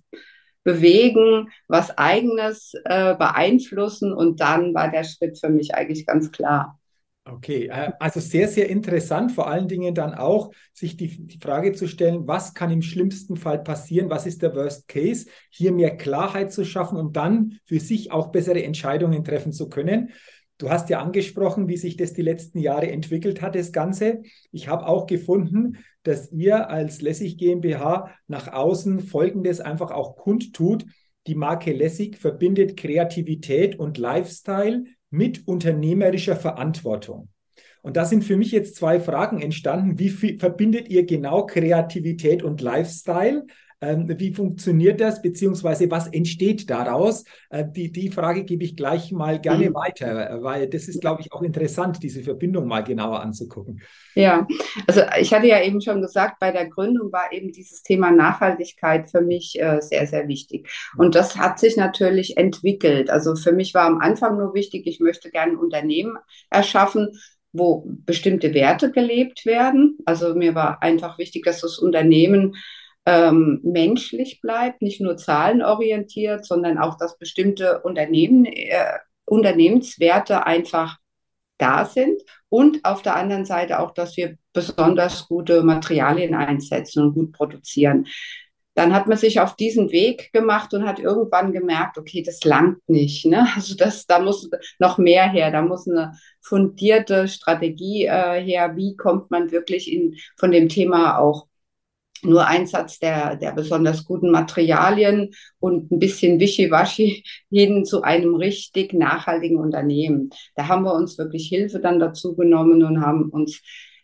bewegen, 0.69 1.49
was 1.67 1.97
eigenes 1.97 2.73
äh, 2.85 3.15
beeinflussen 3.15 4.13
und 4.13 4.39
dann 4.39 4.73
war 4.73 4.91
der 4.91 5.03
Schritt 5.03 5.39
für 5.39 5.49
mich 5.49 5.73
eigentlich 5.73 6.05
ganz 6.05 6.31
klar. 6.31 6.79
Okay, 7.25 7.67
äh, 7.67 7.91
also 7.99 8.19
sehr, 8.19 8.47
sehr 8.47 8.69
interessant, 8.69 9.31
vor 9.31 9.47
allen 9.47 9.67
Dingen 9.67 9.95
dann 9.95 10.13
auch 10.13 10.51
sich 10.73 10.95
die, 10.97 11.27
die 11.27 11.39
Frage 11.39 11.73
zu 11.73 11.87
stellen, 11.87 12.27
was 12.27 12.53
kann 12.53 12.71
im 12.71 12.81
schlimmsten 12.81 13.35
Fall 13.35 13.63
passieren, 13.63 14.09
was 14.09 14.25
ist 14.25 14.41
der 14.41 14.55
Worst 14.55 14.87
Case, 14.87 15.27
hier 15.49 15.71
mehr 15.71 15.97
Klarheit 15.97 16.51
zu 16.51 16.65
schaffen, 16.65 16.97
um 16.97 17.11
dann 17.13 17.59
für 17.65 17.79
sich 17.79 18.11
auch 18.11 18.27
bessere 18.27 18.63
Entscheidungen 18.63 19.23
treffen 19.23 19.53
zu 19.53 19.69
können. 19.69 20.11
Du 20.59 20.69
hast 20.69 20.89
ja 20.89 20.99
angesprochen, 20.99 21.69
wie 21.69 21.77
sich 21.77 21.95
das 21.95 22.11
die 22.11 22.21
letzten 22.21 22.59
Jahre 22.59 22.91
entwickelt 22.91 23.41
hat, 23.41 23.55
das 23.55 23.71
Ganze. 23.71 24.23
Ich 24.51 24.67
habe 24.67 24.87
auch 24.87 25.07
gefunden, 25.07 25.77
dass 26.03 26.31
ihr 26.33 26.69
als 26.69 27.01
Lessig 27.01 27.37
GmbH 27.37 28.13
nach 28.27 28.51
außen 28.51 28.99
Folgendes 28.99 29.61
einfach 29.61 29.91
auch 29.91 30.17
kundtut. 30.17 30.85
Die 31.27 31.35
Marke 31.35 31.71
Lessig 31.71 32.17
verbindet 32.17 32.75
Kreativität 32.75 33.79
und 33.79 33.97
Lifestyle 33.97 34.83
mit 35.09 35.47
unternehmerischer 35.47 36.35
Verantwortung. 36.35 37.29
Und 37.81 37.95
da 37.95 38.03
sind 38.03 38.25
für 38.25 38.35
mich 38.35 38.51
jetzt 38.51 38.75
zwei 38.75 38.99
Fragen 38.99 39.41
entstanden. 39.41 39.97
Wie 39.97 40.09
verbindet 40.09 40.89
ihr 40.89 41.05
genau 41.05 41.45
Kreativität 41.45 42.43
und 42.43 42.59
Lifestyle? 42.59 43.45
Ähm, 43.81 44.13
wie 44.19 44.33
funktioniert 44.33 44.99
das, 44.99 45.21
beziehungsweise 45.21 45.89
was 45.89 46.07
entsteht 46.07 46.69
daraus? 46.69 47.23
Äh, 47.49 47.65
die, 47.69 47.91
die 47.91 48.09
Frage 48.09 48.43
gebe 48.43 48.63
ich 48.63 48.75
gleich 48.75 49.11
mal 49.11 49.39
gerne 49.39 49.69
mhm. 49.69 49.73
weiter, 49.73 50.39
weil 50.41 50.67
das 50.67 50.89
ist, 50.89 50.99
glaube 50.99 51.21
ich, 51.21 51.31
auch 51.31 51.41
interessant, 51.41 52.03
diese 52.03 52.21
Verbindung 52.21 52.67
mal 52.67 52.83
genauer 52.83 53.21
anzugucken. 53.21 53.81
Ja, 54.15 54.45
also 54.85 55.01
ich 55.19 55.33
hatte 55.33 55.47
ja 55.47 55.61
eben 55.63 55.79
schon 55.79 56.01
gesagt, 56.01 56.39
bei 56.39 56.51
der 56.51 56.67
Gründung 56.67 57.11
war 57.13 57.31
eben 57.31 57.53
dieses 57.53 57.81
Thema 57.81 58.11
Nachhaltigkeit 58.11 59.09
für 59.09 59.21
mich 59.21 59.59
äh, 59.61 59.79
sehr, 59.81 60.05
sehr 60.07 60.27
wichtig. 60.27 60.69
Und 60.97 61.15
das 61.15 61.37
hat 61.37 61.59
sich 61.59 61.77
natürlich 61.77 62.35
entwickelt. 62.37 63.09
Also 63.09 63.35
für 63.35 63.53
mich 63.53 63.73
war 63.73 63.85
am 63.85 63.99
Anfang 63.99 64.37
nur 64.37 64.53
wichtig, 64.53 64.87
ich 64.87 64.99
möchte 64.99 65.31
gerne 65.31 65.53
ein 65.53 65.57
Unternehmen 65.57 66.17
erschaffen, 66.49 67.17
wo 67.53 67.83
bestimmte 68.05 68.53
Werte 68.53 68.91
gelebt 68.91 69.45
werden. 69.45 69.97
Also 70.05 70.35
mir 70.35 70.53
war 70.53 70.81
einfach 70.83 71.17
wichtig, 71.17 71.45
dass 71.45 71.61
das 71.61 71.79
Unternehmen 71.79 72.55
ähm, 73.05 73.59
menschlich 73.63 74.41
bleibt, 74.41 74.81
nicht 74.81 75.01
nur 75.01 75.17
zahlenorientiert, 75.17 76.45
sondern 76.45 76.77
auch, 76.77 76.97
dass 76.97 77.17
bestimmte 77.17 77.81
Unternehmen, 77.81 78.45
äh, 78.45 78.99
Unternehmenswerte 79.25 80.45
einfach 80.45 80.97
da 81.57 81.85
sind 81.85 82.21
und 82.49 82.83
auf 82.83 83.01
der 83.01 83.15
anderen 83.15 83.45
Seite 83.45 83.79
auch, 83.79 83.91
dass 83.93 84.17
wir 84.17 84.37
besonders 84.53 85.27
gute 85.27 85.63
Materialien 85.63 86.33
einsetzen 86.33 87.03
und 87.03 87.13
gut 87.13 87.31
produzieren. 87.33 88.07
dann 88.75 88.93
hat 88.93 89.07
man 89.07 89.17
sich 89.17 89.41
auf 89.41 89.57
diesen 89.57 89.91
Weg 89.91 90.31
gemacht 90.31 90.73
und 90.73 90.85
hat 90.85 90.99
irgendwann 90.99 91.51
gemerkt, 91.51 91.97
okay, 91.97 92.23
das 92.23 92.45
langt 92.45 92.87
nicht. 92.87 93.25
Ne? 93.25 93.45
Also 93.55 93.75
das, 93.75 94.05
da 94.05 94.19
muss 94.19 94.49
noch 94.79 94.97
mehr 94.97 95.29
her, 95.29 95.51
da 95.51 95.61
muss 95.61 95.85
eine 95.87 96.13
fundierte 96.39 97.27
Strategie 97.27 98.05
äh, 98.05 98.41
her. 98.41 98.77
Wie 98.77 98.95
kommt 98.95 99.31
man 99.31 99.51
wirklich 99.51 99.91
in, 99.91 100.15
von 100.37 100.51
dem 100.51 100.69
Thema 100.69 101.17
auch 101.17 101.47
nur 102.23 102.45
Einsatz 102.47 102.99
der, 102.99 103.35
der 103.35 103.51
besonders 103.51 104.05
guten 104.05 104.31
Materialien 104.31 105.31
und 105.59 105.91
ein 105.91 105.99
bisschen 105.99 106.39
Wischiwaschi 106.39 107.23
hin 107.49 107.85
zu 107.85 108.01
einem 108.01 108.35
richtig 108.35 108.93
nachhaltigen 108.93 109.57
Unternehmen. 109.57 110.29
Da 110.55 110.67
haben 110.67 110.83
wir 110.83 110.93
uns 110.93 111.17
wirklich 111.17 111.47
Hilfe 111.47 111.79
dann 111.79 111.99
dazu 111.99 112.35
genommen 112.35 112.83
und 112.83 113.01
haben 113.01 113.29
uns 113.29 113.61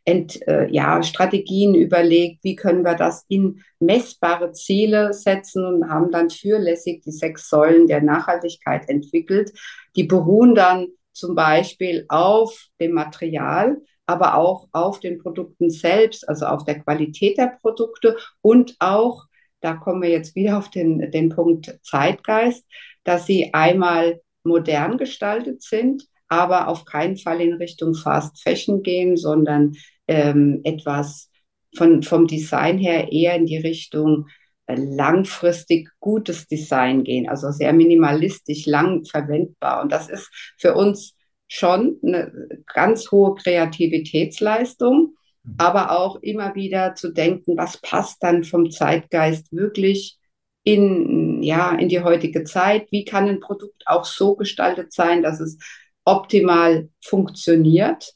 Ent, 0.07 0.47
äh, 0.47 0.71
ja, 0.71 1.01
Strategien 1.01 1.73
überlegt, 1.73 2.43
wie 2.43 2.55
können 2.55 2.83
wir 2.85 2.93
das 2.93 3.25
in 3.27 3.63
messbare 3.79 4.51
Ziele 4.51 5.13
setzen 5.13 5.65
und 5.65 5.89
haben 5.89 6.11
dann 6.11 6.29
fürlässig 6.29 7.01
die 7.01 7.11
sechs 7.11 7.49
Säulen 7.49 7.87
der 7.87 8.03
Nachhaltigkeit 8.03 8.87
entwickelt. 8.87 9.51
Die 9.95 10.03
beruhen 10.03 10.53
dann 10.53 10.89
zum 11.11 11.33
Beispiel 11.33 12.05
auf 12.07 12.67
dem 12.79 12.91
Material, 12.91 13.77
aber 14.05 14.37
auch 14.37 14.67
auf 14.71 14.99
den 14.99 15.19
Produkten 15.19 15.69
selbst, 15.69 16.27
also 16.27 16.45
auf 16.45 16.63
der 16.65 16.79
Qualität 16.79 17.37
der 17.37 17.57
Produkte 17.61 18.17
und 18.41 18.75
auch, 18.79 19.25
da 19.61 19.73
kommen 19.73 20.01
wir 20.01 20.09
jetzt 20.09 20.35
wieder 20.35 20.57
auf 20.57 20.69
den, 20.69 21.11
den 21.11 21.29
Punkt 21.29 21.79
Zeitgeist, 21.83 22.65
dass 23.03 23.25
sie 23.25 23.53
einmal 23.53 24.21
modern 24.43 24.97
gestaltet 24.97 25.63
sind, 25.63 26.05
aber 26.27 26.67
auf 26.67 26.85
keinen 26.85 27.17
Fall 27.17 27.41
in 27.41 27.53
Richtung 27.53 27.95
Fast 27.95 28.41
Fashion 28.43 28.83
gehen, 28.83 29.17
sondern 29.17 29.73
ähm, 30.07 30.61
etwas 30.63 31.31
von, 31.75 32.03
vom 32.03 32.27
Design 32.27 32.77
her 32.77 33.11
eher 33.11 33.35
in 33.35 33.45
die 33.45 33.57
Richtung 33.57 34.27
äh, 34.67 34.75
langfristig 34.75 35.89
gutes 35.99 36.47
Design 36.47 37.03
gehen, 37.03 37.27
also 37.27 37.51
sehr 37.51 37.73
minimalistisch, 37.73 38.65
lang 38.65 39.03
verwendbar. 39.05 39.81
Und 39.81 39.91
das 39.91 40.09
ist 40.09 40.29
für 40.57 40.75
uns 40.75 41.14
schon 41.47 41.99
eine 42.03 42.49
ganz 42.73 43.11
hohe 43.11 43.35
Kreativitätsleistung, 43.35 45.15
mhm. 45.43 45.55
aber 45.57 45.97
auch 45.99 46.17
immer 46.17 46.55
wieder 46.55 46.95
zu 46.95 47.11
denken, 47.11 47.57
was 47.57 47.77
passt 47.77 48.23
dann 48.23 48.43
vom 48.43 48.71
Zeitgeist 48.71 49.51
wirklich 49.51 50.17
in, 50.63 51.43
ja, 51.43 51.75
in 51.75 51.89
die 51.89 52.01
heutige 52.01 52.43
Zeit? 52.43 52.91
Wie 52.91 53.05
kann 53.05 53.27
ein 53.27 53.39
Produkt 53.39 53.83
auch 53.85 54.05
so 54.05 54.35
gestaltet 54.35 54.91
sein, 54.93 55.21
dass 55.21 55.39
es 55.39 55.57
optimal 56.03 56.89
funktioniert, 57.01 58.13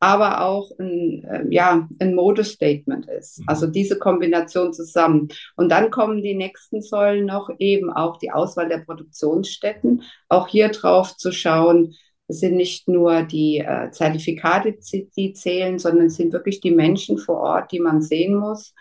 aber 0.00 0.44
auch 0.44 0.72
ein, 0.80 1.24
äh, 1.24 1.44
ja, 1.50 1.88
ein 2.00 2.14
Modestatement 2.14 3.06
ist. 3.08 3.38
Mhm. 3.38 3.44
Also 3.48 3.68
diese 3.68 3.98
Kombination 3.98 4.72
zusammen. 4.72 5.28
Und 5.56 5.68
dann 5.68 5.92
kommen 5.92 6.22
die 6.22 6.34
nächsten 6.34 6.82
Säulen 6.82 7.26
noch 7.26 7.50
eben 7.58 7.92
auch 7.92 8.16
die 8.18 8.32
Auswahl 8.32 8.68
der 8.68 8.78
Produktionsstätten, 8.78 10.02
auch 10.28 10.48
hier 10.48 10.70
drauf 10.70 11.16
zu 11.16 11.30
schauen, 11.30 11.94
es 12.28 12.40
sind 12.40 12.56
nicht 12.56 12.88
nur 12.88 13.22
die 13.22 13.58
äh, 13.58 13.90
Zertifikate, 13.90 14.78
die 15.16 15.32
zählen, 15.32 15.78
sondern 15.78 16.06
es 16.06 16.16
sind 16.16 16.32
wirklich 16.32 16.60
die 16.60 16.70
Menschen 16.70 17.18
vor 17.18 17.40
Ort, 17.40 17.72
die 17.72 17.80
man 17.80 18.00
sehen 18.00 18.34
muss. 18.34 18.74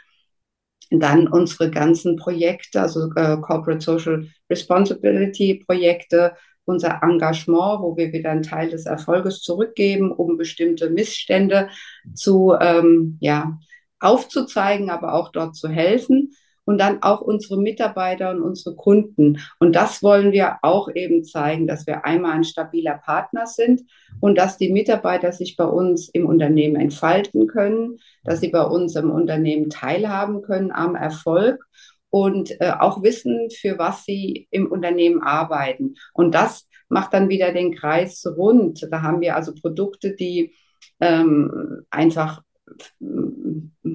Und 0.89 1.01
dann 1.01 1.27
unsere 1.27 1.71
ganzen 1.71 2.17
Projekte, 2.17 2.81
also 2.81 3.09
äh, 3.15 3.37
Corporate 3.37 3.81
Social 3.81 4.27
Responsibility 4.49 5.63
Projekte, 5.65 6.33
unser 6.65 7.01
Engagement, 7.01 7.81
wo 7.81 7.97
wir 7.97 8.13
wieder 8.13 8.31
einen 8.31 8.43
Teil 8.43 8.69
des 8.69 8.85
Erfolges 8.85 9.41
zurückgeben, 9.41 10.11
um 10.11 10.37
bestimmte 10.37 10.89
Missstände 10.89 11.69
zu, 12.13 12.53
ähm, 12.59 13.17
ja, 13.19 13.59
aufzuzeigen, 13.99 14.89
aber 14.89 15.13
auch 15.13 15.31
dort 15.31 15.55
zu 15.55 15.69
helfen 15.69 16.33
und 16.71 16.77
dann 16.77 17.03
auch 17.03 17.19
unsere 17.19 17.59
Mitarbeiter 17.59 18.31
und 18.31 18.41
unsere 18.41 18.77
Kunden. 18.77 19.39
Und 19.59 19.75
das 19.75 20.01
wollen 20.01 20.31
wir 20.31 20.59
auch 20.61 20.89
eben 20.95 21.25
zeigen, 21.25 21.67
dass 21.67 21.85
wir 21.85 22.05
einmal 22.05 22.31
ein 22.31 22.45
stabiler 22.45 22.97
Partner 22.97 23.45
sind 23.45 23.81
und 24.21 24.37
dass 24.37 24.57
die 24.57 24.71
Mitarbeiter 24.71 25.33
sich 25.33 25.57
bei 25.57 25.65
uns 25.65 26.07
im 26.07 26.25
Unternehmen 26.25 26.77
entfalten 26.77 27.47
können, 27.47 27.97
dass 28.23 28.39
sie 28.39 28.47
bei 28.47 28.63
uns 28.63 28.95
im 28.95 29.11
Unternehmen 29.11 29.69
teilhaben 29.69 30.43
können 30.43 30.71
am 30.71 30.95
Erfolg 30.95 31.61
und 32.09 32.51
äh, 32.61 32.71
auch 32.79 33.03
wissen, 33.03 33.49
für 33.51 33.77
was 33.77 34.05
sie 34.05 34.47
im 34.49 34.71
Unternehmen 34.71 35.21
arbeiten. 35.21 35.95
Und 36.13 36.33
das 36.33 36.69
macht 36.87 37.13
dann 37.13 37.27
wieder 37.27 37.51
den 37.51 37.75
Kreis 37.75 38.25
rund. 38.25 38.87
Da 38.89 39.01
haben 39.01 39.19
wir 39.19 39.35
also 39.35 39.53
Produkte, 39.53 40.15
die 40.15 40.53
ähm, 41.01 41.83
einfach 41.89 42.43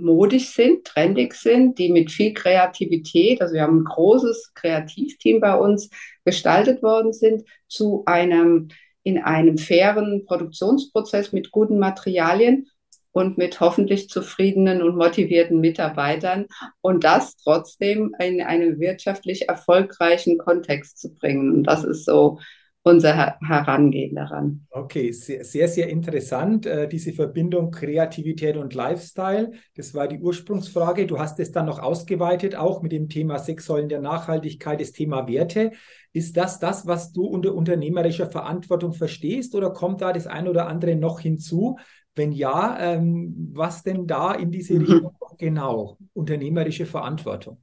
modisch 0.06 0.54
sind, 0.54 0.84
trendig 0.84 1.34
sind, 1.34 1.78
die 1.78 1.90
mit 1.90 2.10
viel 2.10 2.32
Kreativität, 2.32 3.42
also 3.42 3.54
wir 3.54 3.62
haben 3.62 3.80
ein 3.80 3.84
großes 3.84 4.54
Kreativteam 4.54 5.40
bei 5.40 5.54
uns 5.54 5.90
gestaltet 6.24 6.82
worden 6.82 7.12
sind, 7.12 7.44
zu 7.68 8.04
einem 8.06 8.68
in 9.02 9.18
einem 9.18 9.56
fairen 9.56 10.24
Produktionsprozess 10.24 11.32
mit 11.32 11.52
guten 11.52 11.78
Materialien 11.78 12.66
und 13.12 13.38
mit 13.38 13.60
hoffentlich 13.60 14.08
zufriedenen 14.08 14.82
und 14.82 14.96
motivierten 14.96 15.60
Mitarbeitern 15.60 16.46
und 16.80 17.04
das 17.04 17.36
trotzdem 17.36 18.14
in 18.18 18.42
einen 18.42 18.80
wirtschaftlich 18.80 19.48
erfolgreichen 19.48 20.38
Kontext 20.38 20.98
zu 20.98 21.12
bringen. 21.12 21.52
Und 21.52 21.64
das 21.64 21.84
ist 21.84 22.04
so 22.04 22.40
unser 22.86 23.36
Herangehen 23.40 24.14
daran. 24.14 24.64
Okay, 24.70 25.10
sehr, 25.10 25.44
sehr, 25.44 25.66
sehr 25.66 25.88
interessant, 25.88 26.66
äh, 26.66 26.86
diese 26.86 27.12
Verbindung 27.12 27.72
Kreativität 27.72 28.56
und 28.56 28.74
Lifestyle. 28.74 29.50
Das 29.74 29.92
war 29.92 30.06
die 30.06 30.20
Ursprungsfrage. 30.20 31.08
Du 31.08 31.18
hast 31.18 31.40
es 31.40 31.50
dann 31.50 31.66
noch 31.66 31.80
ausgeweitet, 31.80 32.54
auch 32.54 32.82
mit 32.82 32.92
dem 32.92 33.08
Thema 33.08 33.40
Sechs 33.40 33.66
Säulen 33.66 33.88
der 33.88 34.00
Nachhaltigkeit, 34.00 34.80
das 34.80 34.92
Thema 34.92 35.26
Werte. 35.26 35.72
Ist 36.12 36.36
das 36.36 36.60
das, 36.60 36.86
was 36.86 37.12
du 37.12 37.24
unter 37.24 37.56
unternehmerischer 37.56 38.30
Verantwortung 38.30 38.92
verstehst 38.92 39.56
oder 39.56 39.70
kommt 39.70 40.00
da 40.00 40.12
das 40.12 40.28
eine 40.28 40.48
oder 40.48 40.68
andere 40.68 40.94
noch 40.94 41.18
hinzu? 41.18 41.78
Wenn 42.14 42.30
ja, 42.30 42.78
ähm, 42.78 43.50
was 43.52 43.82
denn 43.82 44.06
da 44.06 44.32
in 44.32 44.52
diese. 44.52 44.74
Richtung 44.80 45.10
genau? 45.38 45.98
Unternehmerische 46.14 46.86
Verantwortung. 46.86 47.58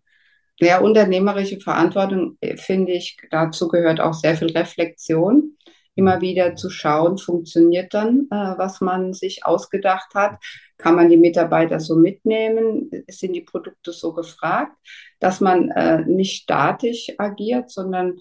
Ja, 0.59 0.79
unternehmerische 0.79 1.59
Verantwortung, 1.59 2.37
äh, 2.41 2.57
finde 2.57 2.93
ich, 2.93 3.17
dazu 3.31 3.67
gehört 3.67 3.99
auch 3.99 4.13
sehr 4.13 4.35
viel 4.37 4.51
Reflexion. 4.51 5.57
Immer 5.95 6.21
wieder 6.21 6.55
zu 6.55 6.69
schauen, 6.69 7.17
funktioniert 7.17 7.93
dann, 7.93 8.27
äh, 8.31 8.35
was 8.57 8.81
man 8.81 9.13
sich 9.13 9.45
ausgedacht 9.45 10.15
hat? 10.15 10.39
Kann 10.77 10.95
man 10.95 11.09
die 11.09 11.17
Mitarbeiter 11.17 11.79
so 11.79 11.95
mitnehmen? 11.95 12.89
Sind 13.07 13.33
die 13.33 13.41
Produkte 13.41 13.91
so 13.91 14.13
gefragt, 14.13 14.75
dass 15.19 15.39
man 15.39 15.69
äh, 15.71 16.01
nicht 16.05 16.43
statisch 16.43 17.11
agiert, 17.17 17.69
sondern 17.69 18.17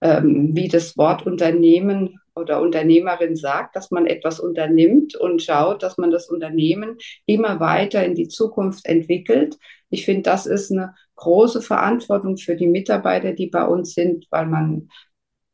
ähm, 0.00 0.50
wie 0.54 0.68
das 0.68 0.96
Wort 0.96 1.26
Unternehmen 1.26 2.19
oder 2.34 2.60
Unternehmerin 2.60 3.36
sagt, 3.36 3.76
dass 3.76 3.90
man 3.90 4.06
etwas 4.06 4.40
unternimmt 4.40 5.16
und 5.16 5.42
schaut, 5.42 5.82
dass 5.82 5.98
man 5.98 6.10
das 6.10 6.28
Unternehmen 6.28 6.96
immer 7.26 7.60
weiter 7.60 8.04
in 8.04 8.14
die 8.14 8.28
Zukunft 8.28 8.86
entwickelt. 8.86 9.58
Ich 9.90 10.04
finde, 10.04 10.22
das 10.22 10.46
ist 10.46 10.70
eine 10.70 10.94
große 11.16 11.62
Verantwortung 11.62 12.36
für 12.36 12.56
die 12.56 12.68
Mitarbeiter, 12.68 13.32
die 13.32 13.48
bei 13.48 13.66
uns 13.66 13.94
sind, 13.94 14.26
weil 14.30 14.46
man 14.46 14.88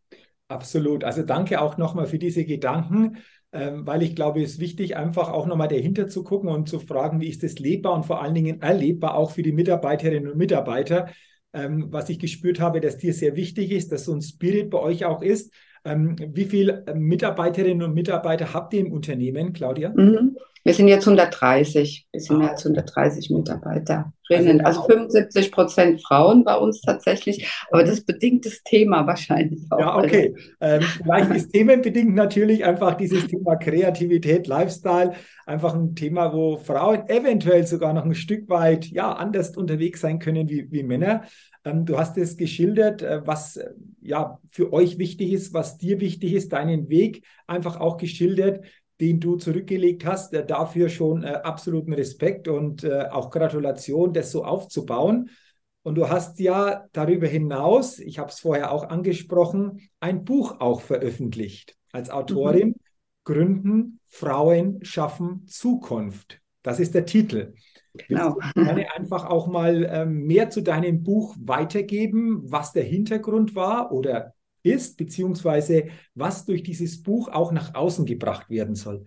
Absolut. 0.49 1.05
Also 1.05 1.23
danke 1.23 1.61
auch 1.61 1.77
nochmal 1.77 2.07
für 2.07 2.19
diese 2.19 2.45
Gedanken, 2.45 3.19
ähm, 3.53 3.87
weil 3.87 4.03
ich 4.03 4.17
glaube, 4.17 4.43
es 4.43 4.55
ist 4.55 4.61
wichtig, 4.61 4.97
einfach 4.97 5.31
auch 5.31 5.47
nochmal 5.47 5.69
dahinter 5.69 6.09
zu 6.09 6.25
gucken 6.25 6.49
und 6.51 6.69
zu 6.69 6.81
fragen, 6.81 7.21
wie 7.21 7.29
ist 7.29 7.45
das 7.45 7.61
lebbar 7.61 7.95
und 7.95 8.05
vor 8.05 8.21
allen 8.21 8.35
Dingen 8.35 8.61
erlebbar 8.61 9.15
auch 9.15 9.31
für 9.31 9.43
die 9.43 9.53
Mitarbeiterinnen 9.53 10.33
und 10.33 10.39
Mitarbeiter. 10.39 11.09
Ähm, 11.53 11.87
was 11.91 12.09
ich 12.09 12.19
gespürt 12.19 12.61
habe, 12.61 12.81
dass 12.81 12.99
dir 12.99 13.13
sehr 13.13 13.35
wichtig 13.35 13.73
ist, 13.73 13.91
dass 13.91 14.05
so 14.05 14.15
ein 14.15 14.23
Spirit 14.23 14.71
bei 14.71 14.79
euch 14.79 15.05
auch 15.05 15.23
ist. 15.23 15.53
Ähm, 15.85 16.17
wie 16.19 16.45
viele 16.45 16.85
Mitarbeiterinnen 16.95 17.83
und 17.83 17.95
Mitarbeiter 17.95 18.53
habt 18.53 18.75
ihr 18.75 18.81
im 18.81 18.93
Unternehmen, 18.93 19.53
Claudia? 19.53 19.91
Mhm. 19.91 20.37
Wir 20.63 20.75
sind 20.75 20.89
jetzt 20.89 21.07
130, 21.07 22.07
bisschen 22.13 22.39
mehr 22.39 22.51
als 22.51 22.67
130 22.67 23.31
Mitarbeiterinnen. 23.31 24.61
Also, 24.65 24.81
also 24.81 24.83
75 24.89 25.53
Prozent 25.53 26.03
Frauen 26.03 26.45
bei 26.45 26.55
uns 26.55 26.83
tatsächlich, 26.83 27.51
aber 27.71 27.83
das 27.83 28.03
bedingt 28.03 28.45
das 28.45 28.63
Thema 28.63 29.07
wahrscheinlich 29.07 29.63
auch. 29.71 29.79
Ja, 29.79 29.97
okay. 29.97 30.35
Ähm, 30.61 30.83
vielleicht 30.83 31.31
ist 31.31 31.53
themenbedingt 31.53 32.15
natürlich 32.15 32.65
einfach 32.65 32.95
dieses 32.95 33.27
Thema 33.27 33.57
Kreativität, 33.57 34.47
Lifestyle, 34.47 35.15
einfach 35.47 35.75
ein 35.75 35.95
Thema, 35.95 36.33
wo 36.35 36.59
Frauen 36.59 37.09
eventuell 37.09 37.67
sogar 37.67 37.95
noch 37.95 38.05
ein 38.05 38.15
Stück 38.15 38.49
weit 38.51 38.87
ja, 38.87 39.13
anders 39.13 39.57
unterwegs 39.57 40.03
sein 40.03 40.19
können 40.19 40.49
wie, 40.49 40.71
wie 40.71 40.83
Männer. 40.83 41.23
Ähm, 41.65 41.85
du 41.85 41.99
hast 41.99 42.17
es 42.17 42.37
geschildert, 42.37 43.03
äh, 43.03 43.27
was 43.27 43.57
äh, 43.57 43.71
ja 44.01 44.39
für 44.51 44.73
euch 44.73 44.99
wichtig 44.99 45.33
ist, 45.33 45.53
was 45.53 45.79
dir 45.79 46.01
wichtig 46.01 46.33
ist, 46.33 46.53
deinen 46.53 46.89
Weg 46.89 47.25
einfach 47.47 47.79
auch 47.81 47.97
geschildert 47.97 48.65
den 49.01 49.21
du 49.21 49.37
zurückgelegt 49.37 50.05
hast. 50.05 50.33
Äh, 50.35 50.47
dafür 50.47 50.89
schon 50.89 51.25
äh, 51.25 51.29
absoluten 51.29 51.93
Respekt 51.93 52.49
und 52.49 52.85
äh, 52.85 53.07
auch 53.11 53.31
Gratulation, 53.31 54.13
das 54.13 54.31
so 54.31 54.45
aufzubauen. 54.45 55.31
Und 55.83 55.95
du 55.95 56.09
hast 56.09 56.39
ja 56.41 56.87
darüber 56.93 57.27
hinaus, 57.27 57.99
ich 57.99 58.19
habe 58.19 58.31
es 58.31 58.41
vorher 58.41 58.71
auch 58.73 58.89
angesprochen, 58.89 59.89
ein 59.99 60.25
Buch 60.25 60.61
auch 60.61 60.83
veröffentlicht 60.83 61.77
als 61.91 62.11
Autorin. 62.11 62.69
Mhm. 62.69 62.75
Gründen, 63.25 64.01
Frauen 64.07 64.81
schaffen 64.83 65.47
Zukunft. 65.47 66.41
Das 66.63 66.81
ist 66.81 66.95
der 66.95 67.07
Titel. 67.07 67.55
Genau. 68.09 68.37
Du 68.55 68.65
gerne 68.65 68.93
einfach 68.95 69.25
auch 69.25 69.47
mal 69.47 69.89
ähm, 69.91 70.27
mehr 70.27 70.51
zu 70.51 70.63
deinem 70.63 71.03
Buch 71.03 71.37
weitergeben, 71.41 72.41
was 72.45 72.73
der 72.73 72.85
Hintergrund 72.85 73.55
war 73.55 73.93
oder 73.93 74.35
ist, 74.63 74.97
beziehungsweise 74.97 75.89
was 76.15 76.45
durch 76.45 76.63
dieses 76.63 77.03
Buch 77.03 77.29
auch 77.29 77.53
nach 77.53 77.75
außen 77.75 78.07
gebracht 78.07 78.51
werden 78.51 78.75
soll. 78.75 79.05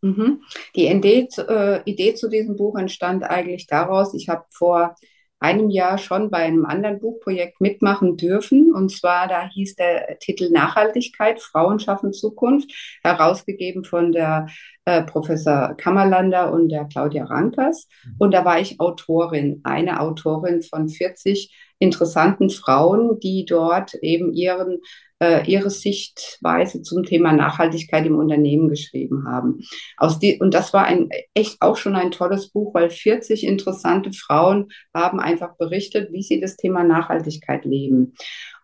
Mhm. 0.00 0.42
Die 0.76 0.86
Idee, 0.86 1.28
äh, 1.38 1.82
Idee 1.84 2.14
zu 2.14 2.28
diesem 2.28 2.56
Buch 2.56 2.76
entstand 2.76 3.24
eigentlich 3.24 3.66
daraus, 3.66 4.14
ich 4.14 4.28
habe 4.28 4.44
vor 4.50 4.94
einem 5.40 5.70
Jahr 5.70 5.98
schon 5.98 6.30
bei 6.30 6.38
einem 6.38 6.66
anderen 6.66 6.98
Buchprojekt 6.98 7.60
mitmachen 7.60 8.16
dürfen. 8.16 8.72
Und 8.72 8.90
zwar, 8.90 9.28
da 9.28 9.48
hieß 9.48 9.76
der 9.76 10.18
Titel 10.18 10.50
Nachhaltigkeit, 10.50 11.40
Frauen 11.40 11.78
schaffen 11.78 12.12
Zukunft, 12.12 12.72
herausgegeben 13.04 13.84
von 13.84 14.12
der 14.12 14.48
äh, 14.84 15.02
Professor 15.02 15.74
Kammerlander 15.76 16.52
und 16.52 16.70
der 16.70 16.86
Claudia 16.86 17.24
Rankers. 17.24 17.88
Mhm. 18.04 18.14
Und 18.18 18.34
da 18.34 18.44
war 18.44 18.58
ich 18.60 18.80
Autorin, 18.80 19.60
eine 19.64 20.00
Autorin 20.00 20.62
von 20.62 20.88
40 20.88 21.54
interessanten 21.78 22.50
Frauen, 22.50 23.18
die 23.20 23.44
dort 23.44 23.94
eben 24.02 24.32
ihren 24.32 24.80
äh, 25.20 25.44
ihre 25.50 25.70
Sichtweise 25.70 26.82
zum 26.82 27.02
Thema 27.02 27.32
Nachhaltigkeit 27.32 28.06
im 28.06 28.16
Unternehmen 28.16 28.68
geschrieben 28.68 29.26
haben. 29.26 29.60
Aus 29.96 30.18
die, 30.18 30.38
und 30.38 30.54
das 30.54 30.72
war 30.72 30.84
ein 30.84 31.08
echt 31.34 31.60
auch 31.60 31.76
schon 31.76 31.96
ein 31.96 32.10
tolles 32.10 32.50
Buch, 32.50 32.74
weil 32.74 32.90
40 32.90 33.44
interessante 33.44 34.12
Frauen 34.12 34.68
haben 34.94 35.20
einfach 35.20 35.56
berichtet, 35.56 36.12
wie 36.12 36.22
sie 36.22 36.40
das 36.40 36.56
Thema 36.56 36.84
Nachhaltigkeit 36.84 37.64
leben. 37.64 38.14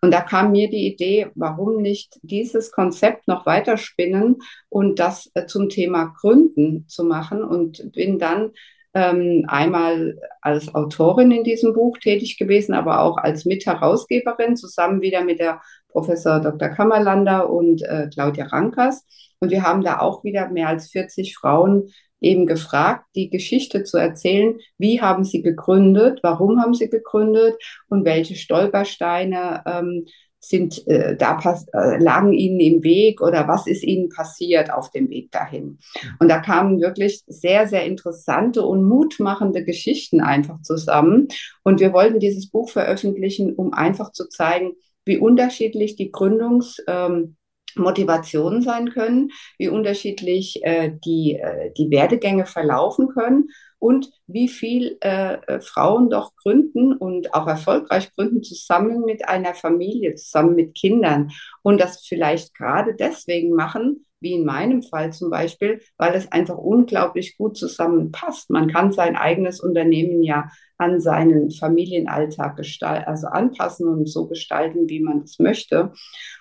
Und 0.01 0.13
da 0.13 0.21
kam 0.21 0.53
mir 0.53 0.69
die 0.69 0.87
Idee, 0.87 1.29
warum 1.35 1.77
nicht 1.81 2.19
dieses 2.23 2.71
Konzept 2.71 3.27
noch 3.27 3.47
weiterspinnen 3.47 4.37
und 4.69 4.99
das 4.99 5.31
äh, 5.35 5.47
zum 5.47 5.69
Thema 5.69 6.15
Gründen 6.21 6.87
zu 6.89 7.05
machen 7.05 7.43
und 7.43 7.91
bin 7.93 8.19
dann 8.19 8.53
ähm, 8.95 9.45
einmal 9.49 10.19
als 10.41 10.75
Autorin 10.75 11.33
in 11.33 11.45
diesem 11.45 11.73
Buch 11.73 11.99
tätig 11.99 12.39
gewesen, 12.39 12.75
aber 12.75 13.01
auch 13.01 13.17
als 13.17 13.45
Mitherausgeberin, 13.45 14.57
zusammen 14.57 15.01
wieder 15.01 15.25
mit 15.25 15.41
der 15.41 15.61
Professor 15.89 16.41
Dr. 16.41 16.69
Kammerlander 16.69 17.51
und 17.51 17.83
äh, 17.83 18.09
Claudia 18.13 18.47
Rankers. 18.47 19.05
Und 19.41 19.51
wir 19.51 19.63
haben 19.63 19.83
da 19.83 19.99
auch 19.99 20.25
wieder 20.25 20.49
mehr 20.49 20.69
als 20.69 20.91
40 20.91 21.37
Frauen 21.37 21.91
eben 22.21 22.47
gefragt, 22.47 23.05
die 23.15 23.29
Geschichte 23.29 23.85
zu 23.85 23.99
erzählen. 23.99 24.59
Wie 24.79 25.01
haben 25.01 25.25
sie 25.25 25.43
gegründet? 25.43 26.21
Warum 26.23 26.61
haben 26.61 26.75
sie 26.75 26.89
gegründet? 26.89 27.57
Und 27.89 28.05
welche 28.05 28.35
Stolpersteine 28.35 29.63
ähm, 29.67 30.07
sind 30.49 30.87
äh, 30.87 31.17
da 31.17 31.39
äh, 31.73 31.99
lagen 32.03 32.33
ihnen 32.33 32.61
im 32.61 32.83
Weg 32.83 33.21
oder 33.21 33.49
was 33.49 33.67
ist 33.67 33.83
ihnen 33.83 34.09
passiert 34.09 34.73
auf 34.73 34.91
dem 34.91 35.09
Weg 35.11 35.31
dahin. 35.31 35.79
Und 36.19 36.29
da 36.29 36.39
kamen 36.39 36.81
wirklich 36.81 37.23
sehr, 37.27 37.67
sehr 37.67 37.85
interessante 37.85 38.63
und 38.63 38.85
mutmachende 38.85 39.65
Geschichten 39.65 40.21
einfach 40.21 40.63
zusammen. 40.63 41.29
Und 41.63 41.81
wir 41.81 41.93
wollten 41.93 42.21
dieses 42.21 42.51
Buch 42.51 42.71
veröffentlichen, 42.71 43.55
um 43.55 43.73
einfach 43.73 44.13
zu 44.13 44.29
zeigen, 44.29 44.73
wie 45.05 45.19
unterschiedlich 45.19 45.97
die 45.97 46.11
Gründungs 46.11 46.83
ähm, 46.87 47.37
Motivationen 47.77 48.63
sein 48.63 48.91
können, 48.91 49.31
wie 49.59 49.69
unterschiedlich 49.69 50.61
äh, 50.63 50.93
die, 51.05 51.35
äh, 51.35 51.73
die 51.77 51.91
Werdegänge 51.91 52.47
verlaufen 52.47 53.09
können 53.09 53.49
und 53.85 54.11
wie 54.27 54.49
viel 54.49 54.97
äh, 55.03 55.35
äh, 55.35 55.61
Frauen 55.61 56.09
doch 56.09 56.35
gründen 56.37 56.95
und 56.95 57.35
auch 57.35 57.47
erfolgreich 57.47 58.11
gründen, 58.15 58.43
zusammen 58.43 59.05
mit 59.05 59.29
einer 59.29 59.53
Familie, 59.53 60.15
zusammen 60.15 60.55
mit 60.55 60.75
Kindern 60.75 61.33
und 61.61 61.83
das 61.83 62.01
vielleicht 62.01 62.55
gerade 62.55 62.95
deswegen 62.95 63.55
machen, 63.55 64.07
wie 64.25 64.33
in 64.33 64.45
meinem 64.45 64.83
Fall 64.83 65.13
zum 65.13 65.31
Beispiel, 65.31 65.81
weil 65.97 66.15
es 66.15 66.33
einfach 66.33 66.59
unglaublich 66.59 67.37
gut 67.37 67.57
zusammenpasst. 67.57 68.51
Man 68.51 68.69
kann 68.73 68.91
sein 68.91 69.15
eigenes 69.15 69.61
Unternehmen 69.61 70.25
ja 70.25 70.51
an 70.77 71.01
seinen 71.01 71.51
Familienalltag 71.53 72.57
gestalten, 72.57 73.07
also 73.07 73.29
anpassen 73.29 73.87
und 73.87 74.09
so 74.09 74.27
gestalten, 74.27 74.89
wie 74.89 75.01
man 75.01 75.21
es 75.21 75.39
möchte. 75.39 75.93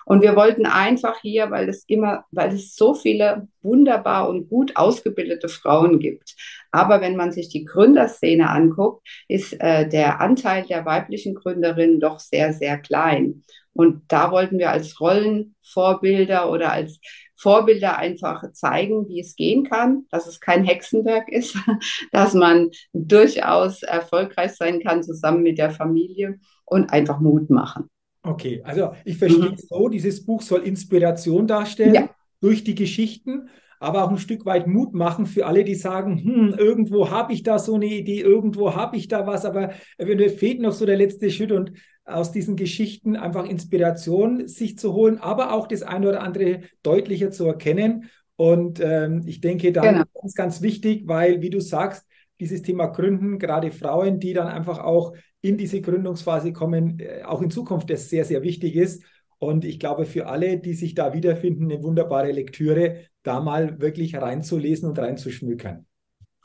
Und 0.04 0.22
wir 0.22 0.34
wollten 0.34 0.66
einfach 0.66 1.20
hier, 1.20 1.50
weil 1.50 1.68
es 1.68 1.84
immer, 1.86 2.24
weil 2.32 2.54
es 2.54 2.74
so 2.74 2.94
viele 2.94 3.46
wunderbar 3.62 4.28
und 4.28 4.48
gut 4.48 4.76
ausgebildete 4.76 5.48
Frauen 5.48 6.00
gibt. 6.00 6.34
Aber 6.72 7.00
wenn 7.00 7.14
man 7.14 7.30
sich 7.30 7.48
die 7.48 7.64
Gründerszene 7.64 8.50
anguckt, 8.50 9.06
ist 9.28 9.52
äh, 9.60 9.88
der 9.88 10.20
Anteil 10.20 10.64
der 10.64 10.84
weiblichen 10.84 11.34
Gründerinnen 11.34 12.00
doch 12.00 12.18
sehr, 12.18 12.52
sehr 12.52 12.78
klein. 12.78 13.44
Und 13.74 14.02
da 14.08 14.30
wollten 14.30 14.58
wir 14.58 14.70
als 14.70 15.00
Rollenvorbilder 15.00 16.50
oder 16.50 16.72
als 16.72 17.00
Vorbilder 17.34 17.98
einfach 17.98 18.52
zeigen, 18.52 19.08
wie 19.08 19.20
es 19.20 19.36
gehen 19.36 19.64
kann, 19.64 20.06
dass 20.10 20.26
es 20.26 20.40
kein 20.40 20.64
Hexenwerk 20.64 21.28
ist, 21.28 21.56
dass 22.12 22.34
man 22.34 22.70
durchaus 22.92 23.82
erfolgreich 23.82 24.52
sein 24.52 24.80
kann 24.80 25.02
zusammen 25.02 25.42
mit 25.42 25.58
der 25.58 25.70
Familie 25.70 26.38
und 26.64 26.90
einfach 26.90 27.20
Mut 27.20 27.50
machen. 27.50 27.90
Okay, 28.22 28.62
also 28.64 28.94
ich 29.04 29.18
verstehe 29.18 29.50
mhm. 29.50 29.56
so, 29.58 29.88
dieses 29.88 30.24
Buch 30.24 30.40
soll 30.40 30.62
Inspiration 30.62 31.46
darstellen 31.46 31.94
ja. 31.94 32.10
durch 32.40 32.64
die 32.64 32.74
Geschichten, 32.74 33.50
aber 33.80 34.04
auch 34.04 34.10
ein 34.10 34.18
Stück 34.18 34.46
weit 34.46 34.66
Mut 34.66 34.94
machen 34.94 35.26
für 35.26 35.46
alle, 35.46 35.64
die 35.64 35.74
sagen, 35.74 36.18
hm, 36.22 36.54
irgendwo 36.58 37.10
habe 37.10 37.32
ich 37.32 37.42
da 37.42 37.58
so 37.58 37.74
eine 37.74 37.86
Idee, 37.86 38.20
irgendwo 38.20 38.74
habe 38.74 38.96
ich 38.96 39.08
da 39.08 39.26
was, 39.26 39.44
aber 39.44 39.72
eventuell 39.98 40.30
fehlt 40.30 40.60
noch 40.60 40.72
so 40.72 40.86
der 40.86 40.96
letzte 40.96 41.30
Schritt 41.30 41.52
und 41.52 41.72
aus 42.04 42.32
diesen 42.32 42.56
Geschichten 42.56 43.16
einfach 43.16 43.48
Inspiration 43.48 44.46
sich 44.46 44.78
zu 44.78 44.92
holen, 44.92 45.18
aber 45.18 45.52
auch 45.52 45.66
das 45.66 45.82
eine 45.82 46.08
oder 46.08 46.22
andere 46.22 46.60
deutlicher 46.82 47.30
zu 47.30 47.46
erkennen. 47.46 48.10
Und 48.36 48.80
ähm, 48.80 49.22
ich 49.26 49.40
denke, 49.40 49.72
da 49.72 49.82
genau. 49.82 50.04
ist 50.24 50.36
ganz 50.36 50.60
wichtig, 50.60 51.04
weil, 51.06 51.40
wie 51.40 51.50
du 51.50 51.60
sagst, 51.60 52.06
dieses 52.40 52.62
Thema 52.62 52.86
Gründen, 52.86 53.38
gerade 53.38 53.70
Frauen, 53.70 54.18
die 54.18 54.32
dann 54.32 54.48
einfach 54.48 54.78
auch 54.78 55.14
in 55.40 55.56
diese 55.56 55.80
Gründungsphase 55.80 56.52
kommen, 56.52 56.98
äh, 56.98 57.22
auch 57.22 57.42
in 57.42 57.50
Zukunft 57.50 57.88
das 57.90 58.10
sehr, 58.10 58.24
sehr 58.24 58.42
wichtig 58.42 58.76
ist. 58.76 59.04
Und 59.38 59.64
ich 59.64 59.78
glaube, 59.78 60.06
für 60.06 60.26
alle, 60.26 60.58
die 60.58 60.74
sich 60.74 60.94
da 60.94 61.12
wiederfinden, 61.12 61.70
eine 61.70 61.82
wunderbare 61.82 62.32
Lektüre, 62.32 63.00
da 63.22 63.40
mal 63.40 63.80
wirklich 63.80 64.16
reinzulesen 64.16 64.88
und 64.88 64.98
reinzuschmückern. 64.98 65.86